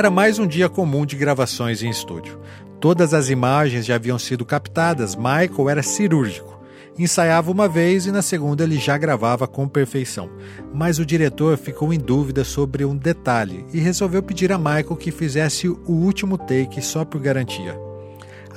Era 0.02 0.10
mais 0.10 0.40
um 0.40 0.48
dia 0.48 0.70
comum 0.70 1.06
de 1.06 1.16
gravações 1.16 1.84
em 1.84 1.90
estúdio. 1.90 2.40
Todas 2.82 3.14
as 3.14 3.30
imagens 3.30 3.86
já 3.86 3.94
haviam 3.94 4.18
sido 4.18 4.44
captadas, 4.44 5.16
Michael 5.16 5.70
era 5.70 5.84
cirúrgico. 5.84 6.60
Ensaiava 6.98 7.52
uma 7.52 7.68
vez 7.68 8.08
e 8.08 8.12
na 8.12 8.24
segunda 8.24 8.64
ele 8.64 8.80
já 8.80 8.98
gravava 8.98 9.48
com 9.48 9.68
perfeição. 9.68 10.32
Mas 10.74 10.98
o 10.98 11.06
diretor 11.06 11.58
ficou 11.58 11.94
em 11.94 12.00
dúvida 12.00 12.44
sobre 12.44 12.84
um 12.84 12.98
detalhe 12.98 13.64
e 13.72 13.80
resolveu 13.80 14.24
pedir 14.24 14.52
a 14.52 14.58
Michael 14.58 14.96
que 14.96 15.12
fizesse 15.12 15.70
o 15.70 15.92
último 15.92 16.40
take 16.40 16.82
só 16.82 17.06
por 17.06 17.22
garantia. 17.22 17.80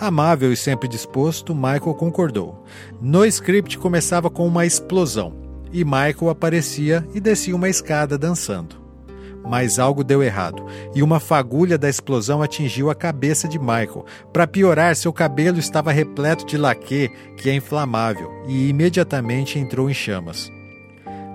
Amável 0.01 0.51
e 0.51 0.57
sempre 0.57 0.89
disposto, 0.89 1.55
Michael 1.55 1.95
concordou. 1.95 2.64
No 3.03 3.27
script 3.27 3.77
começava 3.77 4.31
com 4.31 4.49
uma 4.49 4.64
explosão 4.64 5.35
e 5.70 5.85
Michael 5.85 6.31
aparecia 6.31 7.07
e 7.14 7.20
descia 7.20 7.55
uma 7.55 7.68
escada 7.68 8.16
dançando 8.16 8.84
mas 9.45 9.78
algo 9.78 10.03
deu 10.03 10.22
errado 10.22 10.64
e 10.95 11.03
uma 11.03 11.20
fagulha 11.20 11.76
da 11.76 11.88
explosão 11.88 12.42
atingiu 12.42 12.90
a 12.90 12.95
cabeça 12.95 13.47
de 13.47 13.59
Michael. 13.59 14.05
Para 14.32 14.47
piorar, 14.47 14.97
seu 14.97 15.12
cabelo 15.12 15.59
estava 15.59 15.92
repleto 15.92 16.47
de 16.47 16.57
laque, 16.57 17.11
que 17.36 17.51
é 17.51 17.55
inflamável, 17.55 18.30
e 18.47 18.68
imediatamente 18.68 19.59
entrou 19.59 19.90
em 19.90 19.95
chamas. 19.95 20.51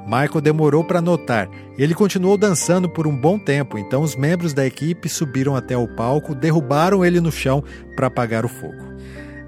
Michael 0.06 0.42
demorou 0.42 0.84
para 0.84 1.02
notar. 1.02 1.48
Ele 1.78 1.94
continuou 1.94 2.36
dançando 2.36 2.90
por 2.90 3.06
um 3.06 3.16
bom 3.16 3.38
tempo, 3.38 3.78
então 3.78 4.02
os 4.02 4.16
membros 4.16 4.54
da 4.54 4.66
equipe 4.66 5.08
subiram 5.08 5.56
até 5.56 5.78
o 5.78 5.88
palco, 5.88 6.34
derrubaram 6.34 7.06
ele 7.06 7.22
no 7.22 7.32
chão 7.32 7.64
para 7.96 8.08
apagar 8.08 8.44
o 8.44 8.50
fogo. 8.50 8.90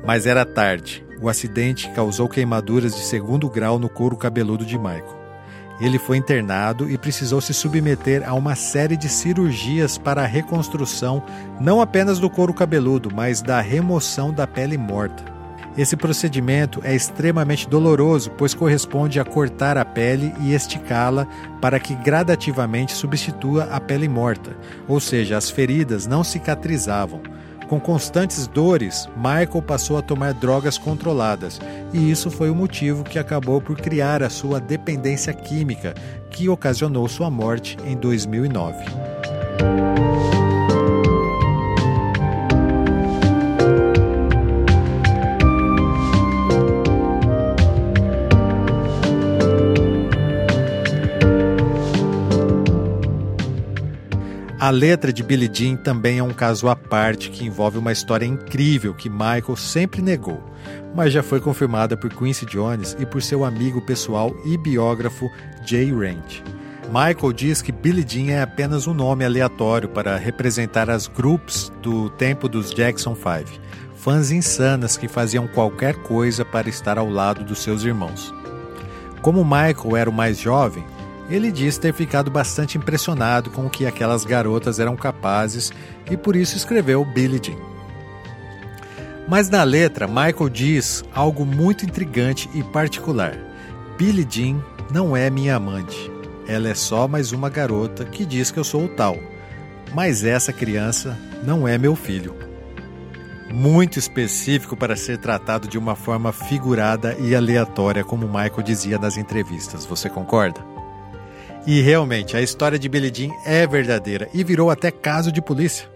Mas 0.05 0.27
era 0.27 0.45
tarde. 0.45 1.03
O 1.19 1.29
acidente 1.29 1.89
causou 1.91 2.27
queimaduras 2.29 2.95
de 2.95 3.01
segundo 3.01 3.49
grau 3.49 3.79
no 3.79 3.89
couro 3.89 4.15
cabeludo 4.15 4.65
de 4.65 4.77
Michael. 4.77 5.20
Ele 5.81 5.97
foi 5.97 6.17
internado 6.17 6.89
e 6.89 6.95
precisou 6.95 7.41
se 7.41 7.55
submeter 7.55 8.21
a 8.29 8.35
uma 8.35 8.55
série 8.55 8.95
de 8.95 9.09
cirurgias 9.09 9.97
para 9.97 10.21
a 10.21 10.27
reconstrução 10.27 11.23
não 11.59 11.81
apenas 11.81 12.19
do 12.19 12.29
couro 12.29 12.53
cabeludo, 12.53 13.09
mas 13.11 13.41
da 13.41 13.59
remoção 13.59 14.31
da 14.31 14.45
pele 14.45 14.77
morta. 14.77 15.31
Esse 15.75 15.95
procedimento 15.95 16.81
é 16.83 16.93
extremamente 16.93 17.67
doloroso, 17.67 18.29
pois 18.31 18.53
corresponde 18.53 19.19
a 19.19 19.25
cortar 19.25 19.77
a 19.77 19.85
pele 19.85 20.33
e 20.41 20.53
esticá-la 20.53 21.25
para 21.59 21.79
que 21.79 21.95
gradativamente 21.95 22.93
substitua 22.93 23.63
a 23.71 23.79
pele 23.79 24.07
morta, 24.07 24.55
ou 24.87 24.99
seja, 24.99 25.37
as 25.37 25.49
feridas 25.49 26.05
não 26.05 26.23
cicatrizavam. 26.23 27.21
Com 27.71 27.79
constantes 27.79 28.47
dores, 28.47 29.07
Michael 29.15 29.61
passou 29.61 29.97
a 29.97 30.01
tomar 30.01 30.33
drogas 30.33 30.77
controladas, 30.77 31.57
e 31.93 32.11
isso 32.11 32.29
foi 32.29 32.49
o 32.49 32.53
motivo 32.53 33.01
que 33.01 33.17
acabou 33.17 33.61
por 33.61 33.77
criar 33.77 34.21
a 34.21 34.29
sua 34.29 34.59
dependência 34.59 35.33
química, 35.33 35.95
que 36.29 36.49
ocasionou 36.49 37.07
sua 37.07 37.29
morte 37.29 37.77
em 37.85 37.95
2009. 37.95 38.83
A 54.61 54.69
letra 54.69 55.11
de 55.11 55.23
Billie 55.23 55.49
Jean 55.51 55.75
também 55.75 56.19
é 56.19 56.23
um 56.23 56.29
caso 56.29 56.69
à 56.69 56.75
parte 56.75 57.31
que 57.31 57.43
envolve 57.43 57.79
uma 57.79 57.91
história 57.91 58.27
incrível 58.27 58.93
que 58.93 59.09
Michael 59.09 59.55
sempre 59.55 60.03
negou, 60.03 60.39
mas 60.93 61.11
já 61.11 61.23
foi 61.23 61.39
confirmada 61.39 61.97
por 61.97 62.13
Quincy 62.13 62.45
Jones 62.45 62.95
e 62.99 63.05
por 63.07 63.23
seu 63.23 63.43
amigo 63.43 63.81
pessoal 63.81 64.31
e 64.45 64.55
biógrafo 64.59 65.27
Jay 65.65 65.91
Rand. 65.91 66.43
Michael 66.89 67.33
diz 67.33 67.63
que 67.63 67.71
Billie 67.71 68.05
Jean 68.07 68.33
é 68.33 68.43
apenas 68.43 68.85
um 68.85 68.93
nome 68.93 69.25
aleatório 69.25 69.89
para 69.89 70.15
representar 70.15 70.91
as 70.91 71.07
groups 71.07 71.73
do 71.81 72.11
tempo 72.11 72.47
dos 72.47 72.69
Jackson 72.69 73.15
5, 73.15 73.59
fãs 73.95 74.29
insanas 74.29 74.95
que 74.95 75.07
faziam 75.07 75.47
qualquer 75.47 75.95
coisa 76.03 76.45
para 76.45 76.69
estar 76.69 76.99
ao 76.99 77.09
lado 77.09 77.43
dos 77.43 77.63
seus 77.63 77.83
irmãos. 77.83 78.31
Como 79.23 79.43
Michael 79.43 79.97
era 79.97 80.09
o 80.11 80.13
mais 80.13 80.37
jovem, 80.37 80.85
ele 81.29 81.51
diz 81.51 81.77
ter 81.77 81.93
ficado 81.93 82.29
bastante 82.29 82.77
impressionado 82.77 83.49
com 83.49 83.65
o 83.65 83.69
que 83.69 83.85
aquelas 83.85 84.25
garotas 84.25 84.79
eram 84.79 84.95
capazes 84.95 85.71
e 86.09 86.17
por 86.17 86.35
isso 86.35 86.57
escreveu 86.57 87.05
Billie 87.05 87.39
Jean. 87.41 87.57
Mas 89.27 89.49
na 89.49 89.63
letra, 89.63 90.07
Michael 90.07 90.49
diz 90.49 91.03
algo 91.13 91.45
muito 91.45 91.85
intrigante 91.85 92.49
e 92.53 92.63
particular. 92.63 93.37
Billie 93.97 94.27
Jean 94.29 94.61
não 94.91 95.15
é 95.15 95.29
minha 95.29 95.55
amante. 95.55 96.11
Ela 96.47 96.69
é 96.69 96.75
só 96.75 97.07
mais 97.07 97.31
uma 97.31 97.49
garota 97.49 98.03
que 98.03 98.25
diz 98.25 98.51
que 98.51 98.59
eu 98.59 98.63
sou 98.63 98.85
o 98.85 98.89
tal. 98.89 99.17
Mas 99.93 100.23
essa 100.23 100.51
criança 100.51 101.17
não 101.45 101.67
é 101.67 101.77
meu 101.77 101.95
filho. 101.95 102.35
Muito 103.53 103.99
específico 103.99 104.75
para 104.75 104.95
ser 104.95 105.17
tratado 105.17 105.67
de 105.67 105.77
uma 105.77 105.95
forma 105.95 106.31
figurada 106.31 107.15
e 107.19 107.35
aleatória, 107.35 108.03
como 108.03 108.27
Michael 108.27 108.63
dizia 108.63 108.97
nas 108.97 109.17
entrevistas. 109.17 109.85
Você 109.85 110.09
concorda? 110.09 110.70
E 111.65 111.79
realmente, 111.81 112.35
a 112.35 112.41
história 112.41 112.79
de 112.79 112.89
Billie 112.89 113.11
Jean 113.13 113.33
é 113.45 113.67
verdadeira 113.67 114.27
e 114.33 114.43
virou 114.43 114.71
até 114.71 114.89
caso 114.89 115.31
de 115.31 115.41
polícia. 115.41 115.87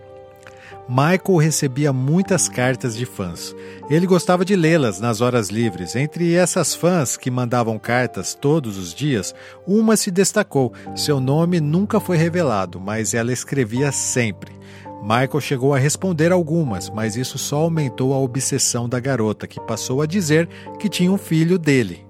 Michael 0.88 1.38
recebia 1.40 1.92
muitas 1.92 2.48
cartas 2.48 2.96
de 2.96 3.08
fãs. 3.08 3.56
Ele 3.90 4.06
gostava 4.06 4.46
de 4.46 4.56
lê-las 4.56 5.00
nas 5.00 5.20
horas 5.20 5.50
livres. 5.50 5.96
Entre 5.96 6.36
essas 6.36 6.76
fãs 6.76 7.18
que 7.18 7.32
mandavam 7.32 7.80
cartas 7.80 8.36
todos 8.36 8.78
os 8.78 8.94
dias, 8.94 9.34
uma 9.66 9.98
se 9.98 10.12
destacou. 10.12 10.72
Seu 10.96 11.20
nome 11.20 11.60
nunca 11.60 12.00
foi 12.00 12.18
revelado, 12.18 12.80
mas 12.80 13.16
ela 13.16 13.34
escrevia 13.34 13.92
sempre. 13.92 14.54
Michael 15.02 15.42
chegou 15.42 15.74
a 15.74 15.80
responder 15.80 16.32
algumas, 16.32 16.90
mas 16.90 17.16
isso 17.16 17.40
só 17.40 17.58
aumentou 17.58 18.14
a 18.14 18.20
obsessão 18.20 18.88
da 18.88 19.00
garota, 19.00 19.48
que 19.48 19.60
passou 19.60 20.04
a 20.04 20.06
dizer 20.06 20.48
que 20.80 20.88
tinha 20.88 21.12
um 21.12 21.18
filho 21.18 21.58
dele. 21.58 22.05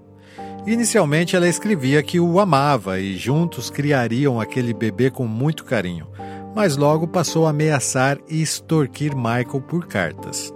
Inicialmente 0.68 1.36
ela 1.36 1.48
escrevia 1.48 2.02
que 2.02 2.20
o 2.20 2.40
amava 2.40 3.00
e 3.00 3.16
juntos 3.16 3.70
criariam 3.70 4.40
aquele 4.40 4.74
bebê 4.74 5.12
com 5.12 5.28
muito 5.28 5.64
carinho, 5.64 6.08
mas 6.56 6.76
logo 6.76 7.08
passou 7.08 7.46
a 7.46 7.52
ameaçar 7.52 8.18
e 8.28 8.42
extorquir 8.42 9.16
Michael 9.16 9.62
por 9.68 9.86
cartas. 9.86 10.52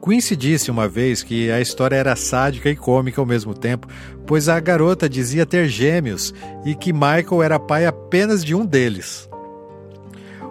Quincy 0.00 0.36
disse 0.36 0.70
uma 0.70 0.86
vez 0.86 1.24
que 1.24 1.50
a 1.50 1.60
história 1.60 1.96
era 1.96 2.14
sádica 2.14 2.70
e 2.70 2.76
cômica 2.76 3.20
ao 3.20 3.26
mesmo 3.26 3.52
tempo, 3.52 3.88
pois 4.24 4.48
a 4.48 4.60
garota 4.60 5.08
dizia 5.08 5.44
ter 5.44 5.66
gêmeos 5.66 6.32
e 6.64 6.76
que 6.76 6.92
Michael 6.92 7.42
era 7.42 7.58
pai 7.58 7.84
apenas 7.84 8.44
de 8.44 8.54
um 8.54 8.64
deles. 8.64 9.28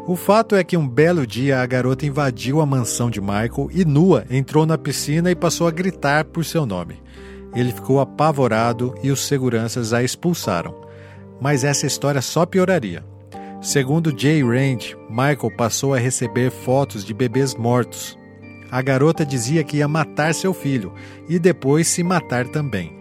O 0.05 0.17
fato 0.17 0.53
é 0.55 0.63
que 0.65 0.75
um 0.75 0.87
belo 0.87 1.25
dia 1.25 1.61
a 1.61 1.65
garota 1.65 2.05
invadiu 2.05 2.59
a 2.59 2.65
mansão 2.65 3.09
de 3.09 3.21
Michael 3.21 3.69
e, 3.71 3.85
nua, 3.85 4.25
entrou 4.29 4.65
na 4.65 4.77
piscina 4.77 5.31
e 5.31 5.35
passou 5.35 5.67
a 5.67 5.71
gritar 5.71 6.25
por 6.25 6.43
seu 6.43 6.65
nome. 6.65 7.01
Ele 7.55 7.71
ficou 7.71 7.99
apavorado 7.99 8.93
e 9.01 9.09
os 9.09 9.25
seguranças 9.25 9.93
a 9.93 10.03
expulsaram. 10.03 10.75
Mas 11.39 11.63
essa 11.63 11.87
história 11.87 12.21
só 12.21 12.45
pioraria. 12.45 13.03
Segundo 13.61 14.13
Jay 14.15 14.43
Rand, 14.43 14.95
Michael 15.09 15.55
passou 15.57 15.93
a 15.93 15.97
receber 15.97 16.51
fotos 16.51 17.03
de 17.03 17.13
bebês 17.13 17.55
mortos. 17.55 18.17
A 18.69 18.81
garota 18.81 19.25
dizia 19.25 19.63
que 19.63 19.77
ia 19.77 19.87
matar 19.87 20.33
seu 20.33 20.53
filho 20.53 20.93
e 21.29 21.39
depois 21.39 21.87
se 21.87 22.03
matar 22.03 22.47
também. 22.47 22.93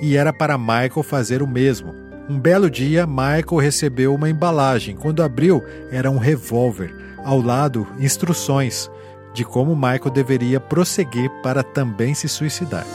E 0.00 0.16
era 0.16 0.32
para 0.32 0.56
Michael 0.56 1.02
fazer 1.02 1.42
o 1.42 1.46
mesmo. 1.46 1.92
Um 2.30 2.38
belo 2.38 2.70
dia, 2.70 3.06
Michael 3.06 3.56
recebeu 3.56 4.14
uma 4.14 4.30
embalagem. 4.30 4.94
Quando 4.94 5.22
abriu, 5.22 5.62
era 5.90 6.10
um 6.10 6.18
revólver. 6.18 6.94
Ao 7.24 7.40
lado, 7.40 7.86
instruções 7.98 8.90
de 9.34 9.44
como 9.44 9.74
Michael 9.74 10.10
deveria 10.10 10.60
prosseguir 10.60 11.30
para 11.42 11.62
também 11.62 12.14
se 12.14 12.28
suicidar. 12.28 12.86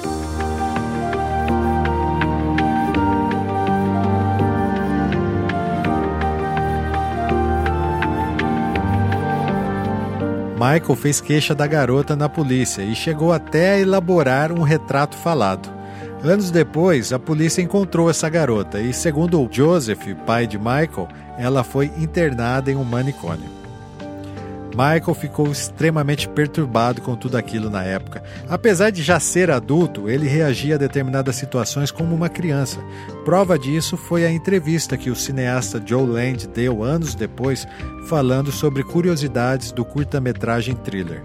Michael 10.63 10.95
fez 10.95 11.19
queixa 11.19 11.53
da 11.53 11.67
garota 11.67 12.15
na 12.15 12.29
polícia 12.29 12.83
e 12.83 12.95
chegou 12.95 13.33
até 13.33 13.73
a 13.73 13.79
elaborar 13.81 14.49
um 14.49 14.61
retrato 14.61 15.13
falado. 15.13 15.69
Anos 16.23 16.49
depois, 16.51 17.11
a 17.11 17.19
polícia 17.19 17.61
encontrou 17.61 18.09
essa 18.09 18.29
garota 18.29 18.79
e, 18.79 18.93
segundo 18.93 19.45
Joseph, 19.51 20.07
pai 20.25 20.47
de 20.47 20.57
Michael, 20.57 21.09
ela 21.37 21.65
foi 21.65 21.91
internada 21.97 22.71
em 22.71 22.77
um 22.77 22.83
manicômio. 22.85 23.62
Michael 24.73 25.13
ficou 25.13 25.51
extremamente 25.51 26.27
perturbado 26.27 27.01
com 27.01 27.15
tudo 27.15 27.37
aquilo 27.37 27.69
na 27.69 27.83
época. 27.83 28.23
Apesar 28.49 28.89
de 28.89 29.03
já 29.03 29.19
ser 29.19 29.51
adulto, 29.51 30.09
ele 30.09 30.27
reagia 30.27 30.75
a 30.75 30.79
determinadas 30.79 31.35
situações 31.35 31.91
como 31.91 32.15
uma 32.15 32.27
criança. 32.29 32.79
Prova 33.23 33.57
disso 33.57 33.95
foi 33.95 34.25
a 34.25 34.31
entrevista 34.31 34.97
que 34.97 35.09
o 35.09 35.15
cineasta 35.15 35.81
Joe 35.85 36.05
Land 36.05 36.47
deu 36.47 36.83
anos 36.83 37.13
depois, 37.13 37.67
falando 38.07 38.51
sobre 38.51 38.83
curiosidades 38.83 39.71
do 39.71 39.85
curta-metragem 39.85 40.75
thriller. 40.75 41.23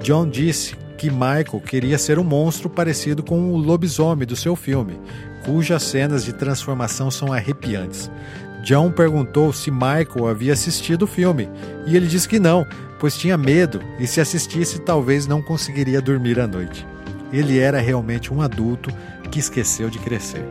John 0.00 0.28
disse 0.28 0.76
que 0.96 1.10
Michael 1.10 1.60
queria 1.66 1.98
ser 1.98 2.18
um 2.18 2.24
monstro 2.24 2.70
parecido 2.70 3.22
com 3.22 3.52
o 3.52 3.56
lobisomem 3.56 4.26
do 4.26 4.36
seu 4.36 4.54
filme, 4.54 5.00
cujas 5.44 5.82
cenas 5.82 6.24
de 6.24 6.32
transformação 6.32 7.10
são 7.10 7.32
arrepiantes. 7.32 8.10
John 8.64 8.90
perguntou 8.90 9.52
se 9.52 9.70
Michael 9.70 10.26
havia 10.26 10.54
assistido 10.54 11.02
o 11.02 11.06
filme 11.06 11.50
e 11.86 11.94
ele 11.94 12.06
disse 12.06 12.26
que 12.26 12.40
não, 12.40 12.66
pois 12.98 13.16
tinha 13.16 13.36
medo 13.36 13.80
e 13.98 14.06
se 14.06 14.20
assistisse 14.20 14.78
talvez 14.78 15.26
não 15.26 15.42
conseguiria 15.42 16.00
dormir 16.00 16.40
à 16.40 16.46
noite. 16.46 16.86
Ele 17.30 17.58
era 17.58 17.78
realmente 17.78 18.32
um 18.32 18.40
adulto 18.40 18.90
que 19.30 19.38
esqueceu 19.38 19.90
de 19.90 19.98
crescer. 19.98 20.44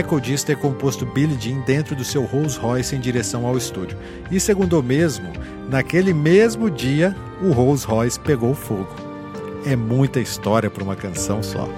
Michael 0.00 0.20
diz 0.20 0.42
ter 0.42 0.56
composto 0.56 1.04
Billie 1.04 1.38
Jean 1.38 1.60
dentro 1.60 1.94
do 1.94 2.02
seu 2.02 2.24
Rolls 2.24 2.58
Royce 2.58 2.96
em 2.96 3.00
direção 3.00 3.46
ao 3.46 3.58
estúdio. 3.58 3.98
E 4.30 4.40
segundo 4.40 4.78
o 4.78 4.82
mesmo, 4.82 5.30
naquele 5.68 6.14
mesmo 6.14 6.70
dia, 6.70 7.14
o 7.42 7.52
Rolls 7.52 7.86
Royce 7.86 8.18
pegou 8.18 8.54
fogo. 8.54 8.88
É 9.66 9.76
muita 9.76 10.18
história 10.18 10.70
para 10.70 10.82
uma 10.82 10.96
canção 10.96 11.42
só. 11.42 11.68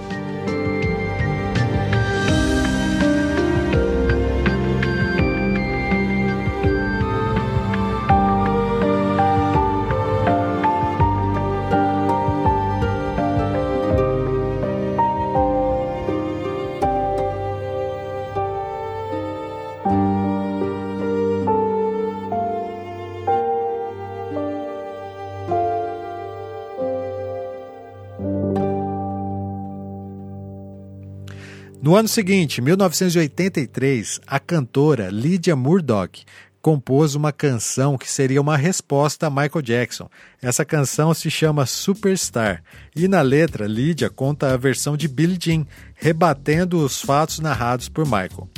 No 31.93 31.99
ano 31.99 32.09
seguinte, 32.09 32.63
1983, 32.63 34.19
a 34.27 34.41
cantora 34.41 35.11
Lydia 35.11 35.55
Murdoch 35.55 36.25
compôs 36.63 37.15
uma 37.15 37.33
canção 37.33 37.99
que 37.99 38.11
seria 38.11 38.41
uma 38.41 38.57
resposta 38.57 39.27
a 39.27 39.31
Michael 39.31 39.61
Jackson. 39.61 40.09
Essa 40.41 40.65
canção 40.65 41.13
se 41.13 41.31
chama 41.31 41.67
Superstar 41.67 42.63
e 42.97 43.07
na 43.07 43.21
letra 43.21 43.67
Lydia 43.67 44.09
conta 44.09 44.55
a 44.55 44.57
versão 44.57 44.97
de 44.97 45.07
Billie 45.07 45.37
Jean, 45.39 45.67
rebatendo 45.95 46.83
os 46.83 47.03
fatos 47.03 47.41
narrados 47.41 47.91
por 47.91 48.07
Michael. 48.07 48.49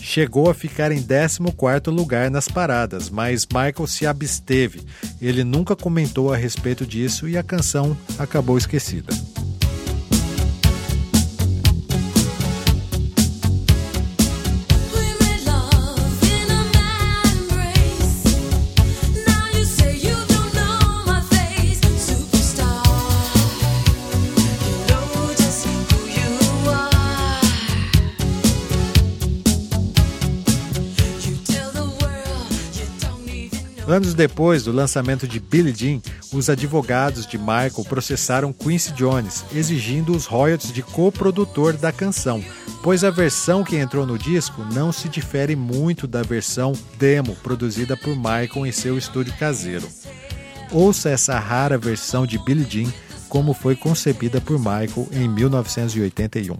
Chegou 0.00 0.48
a 0.48 0.54
ficar 0.54 0.90
em 0.90 1.02
14º 1.02 1.94
lugar 1.94 2.30
nas 2.30 2.48
paradas, 2.48 3.10
mas 3.10 3.44
Michael 3.44 3.86
se 3.86 4.06
absteve. 4.06 4.80
Ele 5.20 5.44
nunca 5.44 5.76
comentou 5.76 6.32
a 6.32 6.36
respeito 6.38 6.86
disso 6.86 7.28
e 7.28 7.36
a 7.36 7.42
canção 7.42 7.94
acabou 8.18 8.56
esquecida. 8.56 9.12
Anos 33.90 34.14
depois 34.14 34.62
do 34.62 34.70
lançamento 34.70 35.26
de 35.26 35.40
Billie 35.40 35.74
Jean, 35.74 36.00
os 36.32 36.48
advogados 36.48 37.26
de 37.26 37.36
Michael 37.36 37.84
processaram 37.88 38.52
Quincy 38.52 38.92
Jones, 38.92 39.44
exigindo 39.52 40.14
os 40.14 40.26
royalties 40.26 40.72
de 40.72 40.80
coprodutor 40.80 41.72
da 41.72 41.90
canção, 41.90 42.40
pois 42.84 43.02
a 43.02 43.10
versão 43.10 43.64
que 43.64 43.74
entrou 43.74 44.06
no 44.06 44.16
disco 44.16 44.64
não 44.72 44.92
se 44.92 45.08
difere 45.08 45.56
muito 45.56 46.06
da 46.06 46.22
versão 46.22 46.72
demo 47.00 47.34
produzida 47.42 47.96
por 47.96 48.14
Michael 48.14 48.64
em 48.64 48.70
seu 48.70 48.96
estúdio 48.96 49.34
caseiro. 49.36 49.88
Ouça 50.70 51.10
essa 51.10 51.36
rara 51.40 51.76
versão 51.76 52.24
de 52.24 52.38
Billie 52.38 52.70
Jean 52.70 52.92
como 53.28 53.52
foi 53.52 53.74
concebida 53.74 54.40
por 54.40 54.56
Michael 54.56 55.08
em 55.10 55.28
1981. 55.28 56.56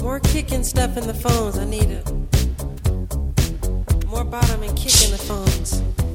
More 0.00 0.20
kicking 0.20 0.62
stuff 0.62 0.96
in 0.96 1.08
the 1.08 1.14
phones. 1.14 1.56
I 1.56 1.64
need 1.64 1.90
it. 1.90 2.25
More 4.16 4.24
bottom 4.24 4.62
and 4.62 4.74
kicking 4.74 5.10
the 5.10 5.18
phones. 5.18 6.05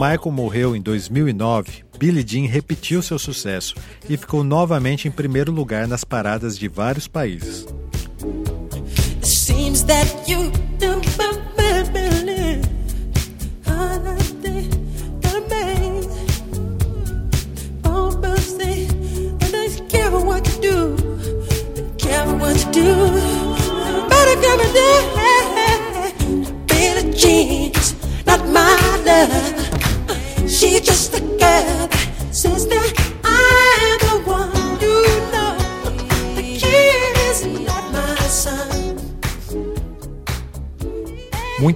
Michael 0.00 0.32
morreu 0.32 0.74
em 0.74 0.80
2009, 0.80 1.84
Billie 1.98 2.24
Jean 2.26 2.48
repetiu 2.48 3.02
seu 3.02 3.18
sucesso 3.18 3.74
e 4.08 4.16
ficou 4.16 4.42
novamente 4.42 5.06
em 5.06 5.10
primeiro 5.10 5.52
lugar 5.52 5.86
nas 5.86 6.04
paradas 6.04 6.58
de 6.58 6.68
vários 6.68 7.06
países. 7.06 7.66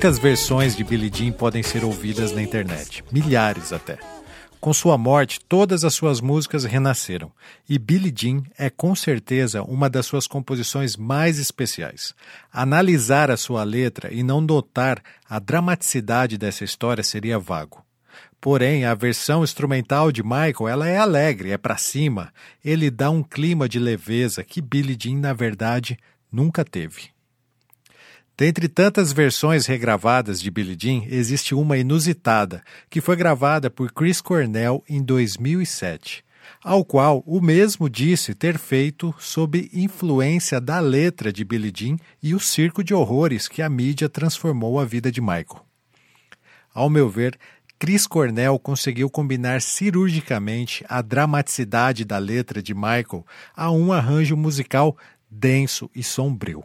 Muitas 0.04 0.18
versões 0.18 0.76
de 0.76 0.84
Billie 0.84 1.10
Jean 1.10 1.32
podem 1.32 1.62
ser 1.62 1.82
ouvidas 1.82 2.30
na 2.30 2.42
internet, 2.42 3.02
milhares 3.10 3.72
até. 3.72 3.98
Com 4.60 4.70
sua 4.70 4.98
morte, 4.98 5.40
todas 5.48 5.82
as 5.82 5.94
suas 5.94 6.20
músicas 6.20 6.64
renasceram, 6.64 7.32
e 7.66 7.78
Billie 7.78 8.12
Jean 8.14 8.42
é 8.58 8.68
com 8.68 8.94
certeza 8.94 9.62
uma 9.62 9.88
das 9.88 10.04
suas 10.04 10.26
composições 10.26 10.94
mais 10.94 11.38
especiais. 11.38 12.14
Analisar 12.52 13.30
a 13.30 13.36
sua 13.38 13.64
letra 13.64 14.12
e 14.12 14.22
não 14.22 14.42
notar 14.42 15.02
a 15.26 15.38
dramaticidade 15.38 16.36
dessa 16.36 16.64
história 16.64 17.02
seria 17.02 17.38
vago. 17.38 17.82
Porém, 18.42 18.84
a 18.84 18.92
versão 18.94 19.42
instrumental 19.42 20.12
de 20.12 20.22
Michael, 20.22 20.68
ela 20.68 20.86
é 20.86 20.98
alegre, 20.98 21.50
é 21.50 21.56
para 21.56 21.78
cima. 21.78 22.30
Ele 22.62 22.90
dá 22.90 23.08
um 23.08 23.22
clima 23.22 23.66
de 23.66 23.78
leveza 23.78 24.44
que 24.44 24.60
Billie 24.60 24.98
Jean, 25.00 25.16
na 25.16 25.32
verdade, 25.32 25.96
nunca 26.30 26.62
teve. 26.62 27.13
Dentre 28.36 28.66
tantas 28.66 29.12
versões 29.12 29.66
regravadas 29.66 30.40
de 30.40 30.50
Billie 30.50 30.76
Jean, 30.76 31.04
existe 31.06 31.54
uma 31.54 31.78
inusitada, 31.78 32.64
que 32.90 33.00
foi 33.00 33.14
gravada 33.14 33.70
por 33.70 33.92
Chris 33.92 34.20
Cornell 34.20 34.82
em 34.88 35.00
2007. 35.02 36.24
ao 36.62 36.84
qual 36.84 37.22
o 37.26 37.40
mesmo 37.40 37.88
disse 37.88 38.34
ter 38.34 38.58
feito 38.58 39.14
sob 39.18 39.70
influência 39.72 40.60
da 40.60 40.78
letra 40.78 41.32
de 41.32 41.42
Billie 41.42 41.72
Jean 41.74 41.96
e 42.22 42.34
o 42.34 42.40
circo 42.40 42.84
de 42.84 42.92
horrores 42.92 43.48
que 43.48 43.62
a 43.62 43.68
mídia 43.68 44.10
transformou 44.10 44.78
a 44.78 44.84
vida 44.84 45.10
de 45.10 45.22
Michael. 45.22 45.64
Ao 46.74 46.90
meu 46.90 47.08
ver, 47.08 47.38
Chris 47.78 48.06
Cornell 48.06 48.58
conseguiu 48.58 49.08
combinar 49.08 49.62
cirurgicamente 49.62 50.84
a 50.88 51.00
dramaticidade 51.00 52.04
da 52.04 52.18
letra 52.18 52.62
de 52.62 52.74
Michael 52.74 53.24
a 53.56 53.70
um 53.70 53.92
arranjo 53.92 54.36
musical 54.36 54.96
denso 55.30 55.90
e 55.94 56.02
sombrio. 56.02 56.62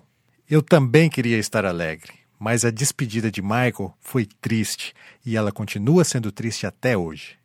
Eu 0.49 0.63
também 0.63 1.11
queria 1.11 1.37
estar 1.37 1.63
alegre, 1.63 2.11
mas 2.39 2.65
a 2.65 2.71
despedida 2.71 3.29
de 3.29 3.39
Michael 3.39 3.93
foi 3.99 4.25
triste 4.41 4.95
e 5.23 5.37
ela 5.37 5.51
continua 5.51 6.03
sendo 6.03 6.31
triste 6.31 6.65
até 6.65 6.97
hoje. 6.97 7.37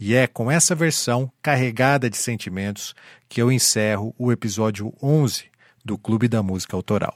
E 0.00 0.14
é 0.14 0.26
com 0.26 0.50
essa 0.50 0.74
versão 0.74 1.30
carregada 1.42 2.08
de 2.08 2.16
sentimentos 2.16 2.94
que 3.28 3.42
eu 3.42 3.52
encerro 3.52 4.14
o 4.18 4.32
episódio 4.32 4.94
11 5.02 5.44
do 5.84 5.98
Clube 5.98 6.26
da 6.26 6.42
Música 6.42 6.74
Autoral. 6.74 7.14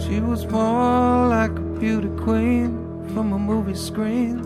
She 0.00 0.18
was 0.18 0.46
more 0.46 1.28
like 1.28 1.54
a 1.54 1.78
beauty 1.78 2.08
queen 2.24 2.72
from 3.12 3.34
a 3.34 3.38
movie 3.38 3.76
screen. 3.76 4.40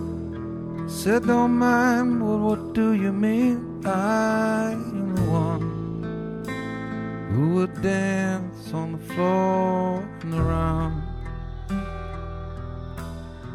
Said, 0.89 1.26
don't 1.26 1.53
mind, 1.53 2.20
well, 2.20 2.41
what 2.41 2.74
do 2.74 2.93
you 2.93 3.12
mean? 3.12 3.80
I 3.84 4.72
am 4.72 5.14
the 5.14 5.22
one 5.30 5.78
who 7.31 7.55
would 7.55 7.83
dance 7.83 8.72
on 8.72 8.93
the 8.93 8.99
floor 8.99 10.03
and 10.22 10.35
around. 10.35 11.03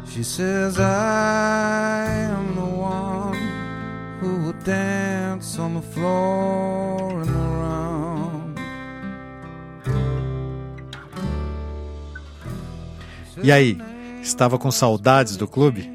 She 0.06 0.22
says, 0.22 0.78
I 0.78 2.06
am 2.30 2.54
the 2.54 2.60
one 2.60 3.36
who 4.20 4.46
would 4.46 4.62
dance 4.62 5.58
on 5.58 5.74
the 5.74 5.82
floor 5.82 7.20
and 7.20 7.30
around. 7.30 8.54
E 13.42 13.52
aí, 13.52 13.78
estava 14.22 14.58
com 14.58 14.70
saudades 14.70 15.36
do 15.36 15.48
clube? 15.48 15.93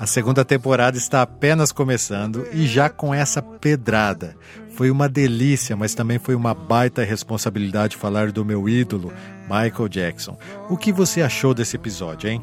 A 0.00 0.06
segunda 0.06 0.46
temporada 0.46 0.96
está 0.96 1.20
apenas 1.20 1.72
começando 1.72 2.46
e 2.54 2.66
já 2.66 2.88
com 2.88 3.12
essa 3.12 3.42
pedrada. 3.42 4.34
Foi 4.74 4.90
uma 4.90 5.06
delícia, 5.06 5.76
mas 5.76 5.94
também 5.94 6.18
foi 6.18 6.34
uma 6.34 6.54
baita 6.54 7.04
responsabilidade 7.04 7.98
falar 7.98 8.32
do 8.32 8.42
meu 8.42 8.66
ídolo, 8.66 9.12
Michael 9.42 9.90
Jackson. 9.90 10.38
O 10.70 10.76
que 10.78 10.90
você 10.90 11.20
achou 11.20 11.52
desse 11.52 11.76
episódio, 11.76 12.30
hein? 12.30 12.42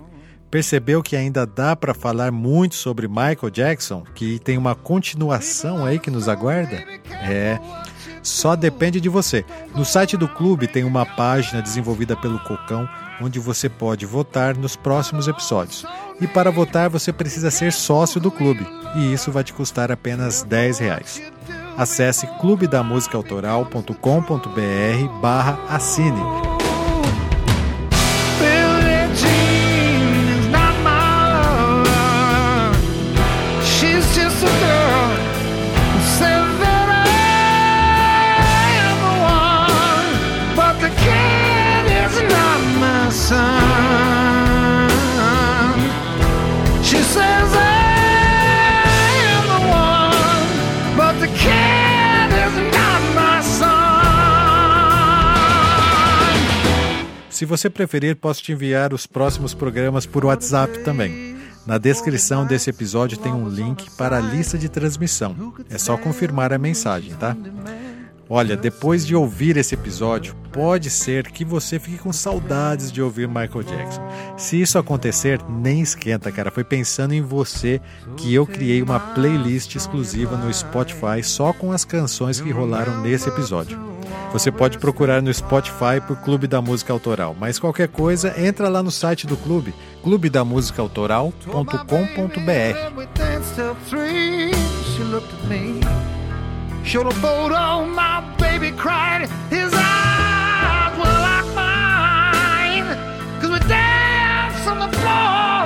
Percebeu 0.52 1.02
que 1.02 1.16
ainda 1.16 1.48
dá 1.48 1.76
para 1.76 1.96
falar 1.96 2.32
muito 2.32 2.76
sobre 2.76 3.08
Michael 3.08 3.50
Jackson, 3.52 4.04
que 4.14 4.38
tem 4.38 4.56
uma 4.56 4.76
continuação 4.76 5.84
aí 5.84 5.98
que 5.98 6.12
nos 6.12 6.30
aguarda? 6.30 6.86
É, 7.10 7.60
só 8.22 8.56
depende 8.56 9.02
de 9.02 9.10
você. 9.10 9.44
No 9.76 9.84
site 9.84 10.16
do 10.16 10.28
clube 10.28 10.68
tem 10.68 10.84
uma 10.84 11.08
página 11.08 11.60
desenvolvida 11.60 12.16
pelo 12.16 12.40
Cocão, 12.42 12.88
onde 13.20 13.40
você 13.40 13.68
pode 13.68 14.06
votar 14.06 14.56
nos 14.56 14.76
próximos 14.76 15.28
episódios. 15.28 15.84
E 16.20 16.28
para 16.28 16.52
votar 16.52 16.90
você 16.90 17.14
precisa 17.14 17.52
ser 17.52 17.72
sócio 17.72 18.20
do 18.20 18.32
clube, 18.32 18.66
e 18.96 19.14
isso 19.14 19.32
vai 19.32 19.44
te 19.44 19.54
custar 19.54 19.92
apenas 19.92 20.42
10 20.44 20.80
reais. 20.80 21.22
Acesse 21.78 22.26
clubedamusicaautoral.com.br 22.40 25.22
barra 25.22 25.60
assine 25.70 26.20
Se 57.38 57.46
você 57.46 57.70
preferir, 57.70 58.16
posso 58.16 58.42
te 58.42 58.52
enviar 58.52 58.96
os 58.96 59.06
próximos 59.06 59.54
programas 59.54 60.08
por 60.08 60.26
WhatsApp 60.26 60.80
também. 60.80 61.38
Na 61.68 61.78
descrição 61.78 62.48
desse 62.48 62.72
episódio 62.72 63.16
tem 63.20 63.32
um 63.32 63.48
link 63.48 63.92
para 63.92 64.18
a 64.18 64.20
lista 64.20 64.58
de 64.58 64.68
transmissão. 64.68 65.54
É 65.70 65.78
só 65.78 65.96
confirmar 65.98 66.52
a 66.52 66.58
mensagem, 66.58 67.14
tá? 67.14 67.38
Olha, 68.28 68.58
depois 68.58 69.06
de 69.06 69.16
ouvir 69.16 69.56
esse 69.56 69.76
episódio, 69.76 70.36
pode 70.52 70.90
ser 70.90 71.32
que 71.32 71.46
você 71.46 71.78
fique 71.78 72.00
com 72.00 72.12
saudades 72.12 72.92
de 72.92 73.04
ouvir 73.04 73.28
Michael 73.28 73.62
Jackson. 73.62 74.02
Se 74.36 74.60
isso 74.60 74.80
acontecer, 74.80 75.40
nem 75.48 75.82
esquenta, 75.82 76.32
cara. 76.32 76.50
Foi 76.50 76.64
pensando 76.64 77.14
em 77.14 77.22
você 77.22 77.80
que 78.18 78.34
eu 78.34 78.48
criei 78.48 78.82
uma 78.82 79.00
playlist 79.00 79.76
exclusiva 79.76 80.36
no 80.36 80.52
Spotify 80.52 81.22
só 81.22 81.54
com 81.54 81.72
as 81.72 81.86
canções 81.86 82.42
que 82.42 82.50
rolaram 82.50 83.00
nesse 83.04 83.30
episódio. 83.30 83.97
Você 84.32 84.50
pode 84.52 84.78
procurar 84.78 85.20
no 85.22 85.34
Spotify 85.34 86.00
por 86.06 86.18
Clube 86.18 86.46
da 86.48 86.62
Música 86.62 86.94
Autoral, 86.94 87.36
mas 87.40 87.60
qualquer 87.60 87.88
coisa, 87.88 88.40
entra 88.40 88.70
lá 88.70 88.84
no 88.84 88.92
site 88.92 89.26
do 89.26 89.38
clube, 89.38 89.74
clubedamusicaautoral.com.br. 90.04 92.98
Cause 104.68 104.80
the 104.80 104.98
floor 105.00 105.57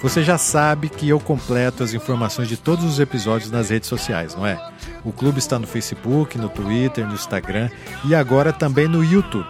Você 0.00 0.22
já 0.22 0.38
sabe 0.38 0.88
que 0.88 1.08
eu 1.08 1.18
completo 1.18 1.82
as 1.82 1.92
informações 1.92 2.48
de 2.48 2.56
todos 2.56 2.84
os 2.84 3.00
episódios 3.00 3.50
nas 3.50 3.70
redes 3.70 3.88
sociais, 3.88 4.34
não 4.34 4.46
é? 4.46 4.56
O 5.04 5.12
clube 5.12 5.40
está 5.40 5.58
no 5.58 5.66
Facebook, 5.66 6.38
no 6.38 6.48
Twitter, 6.48 7.04
no 7.04 7.14
Instagram 7.14 7.68
e 8.04 8.14
agora 8.14 8.52
também 8.52 8.86
no 8.86 9.04
YouTube. 9.04 9.48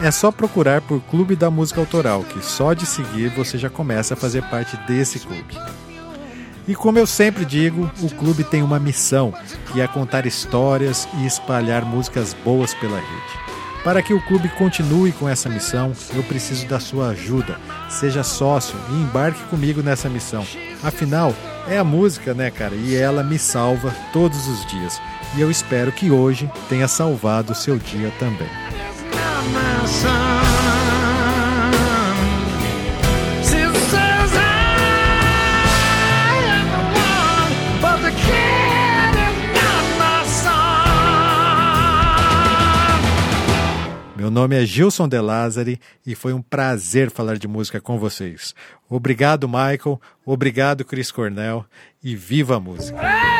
É 0.00 0.10
só 0.10 0.32
procurar 0.32 0.80
por 0.80 1.00
Clube 1.02 1.36
da 1.36 1.50
Música 1.50 1.80
Autoral, 1.80 2.24
que 2.24 2.42
só 2.42 2.72
de 2.72 2.86
seguir 2.86 3.28
você 3.30 3.58
já 3.58 3.68
começa 3.68 4.14
a 4.14 4.16
fazer 4.16 4.42
parte 4.44 4.76
desse 4.86 5.18
clube. 5.18 5.54
E 6.66 6.74
como 6.74 6.98
eu 6.98 7.06
sempre 7.06 7.44
digo, 7.44 7.90
o 8.00 8.08
clube 8.08 8.44
tem 8.44 8.62
uma 8.62 8.78
missão, 8.78 9.34
que 9.70 9.80
é 9.80 9.86
contar 9.86 10.24
histórias 10.26 11.06
e 11.18 11.26
espalhar 11.26 11.84
músicas 11.84 12.34
boas 12.44 12.72
pela 12.74 12.96
rede. 12.96 13.61
Para 13.84 14.00
que 14.00 14.14
o 14.14 14.22
clube 14.22 14.48
continue 14.50 15.10
com 15.12 15.28
essa 15.28 15.48
missão, 15.48 15.92
eu 16.14 16.22
preciso 16.22 16.66
da 16.68 16.78
sua 16.78 17.08
ajuda. 17.08 17.58
Seja 17.90 18.22
sócio 18.22 18.78
e 18.90 18.92
embarque 18.92 19.42
comigo 19.44 19.82
nessa 19.82 20.08
missão. 20.08 20.46
Afinal, 20.82 21.34
é 21.68 21.78
a 21.78 21.84
música, 21.84 22.32
né, 22.32 22.50
cara? 22.50 22.74
E 22.74 22.94
ela 22.94 23.24
me 23.24 23.38
salva 23.38 23.92
todos 24.12 24.46
os 24.46 24.64
dias. 24.66 25.00
E 25.36 25.40
eu 25.40 25.50
espero 25.50 25.90
que 25.90 26.10
hoje 26.10 26.48
tenha 26.68 26.86
salvado 26.86 27.52
o 27.52 27.56
seu 27.56 27.76
dia 27.76 28.12
também. 28.20 28.48
Meu 44.22 44.30
nome 44.30 44.54
é 44.54 44.64
Gilson 44.64 45.08
De 45.08 45.20
Lázari 45.20 45.80
e 46.06 46.14
foi 46.14 46.32
um 46.32 46.40
prazer 46.40 47.10
falar 47.10 47.38
de 47.38 47.48
música 47.48 47.80
com 47.80 47.98
vocês. 47.98 48.54
Obrigado, 48.88 49.48
Michael. 49.48 50.00
Obrigado, 50.24 50.84
Chris 50.84 51.10
Cornell. 51.10 51.66
E 52.00 52.14
viva 52.14 52.54
a 52.54 52.60
música! 52.60 53.31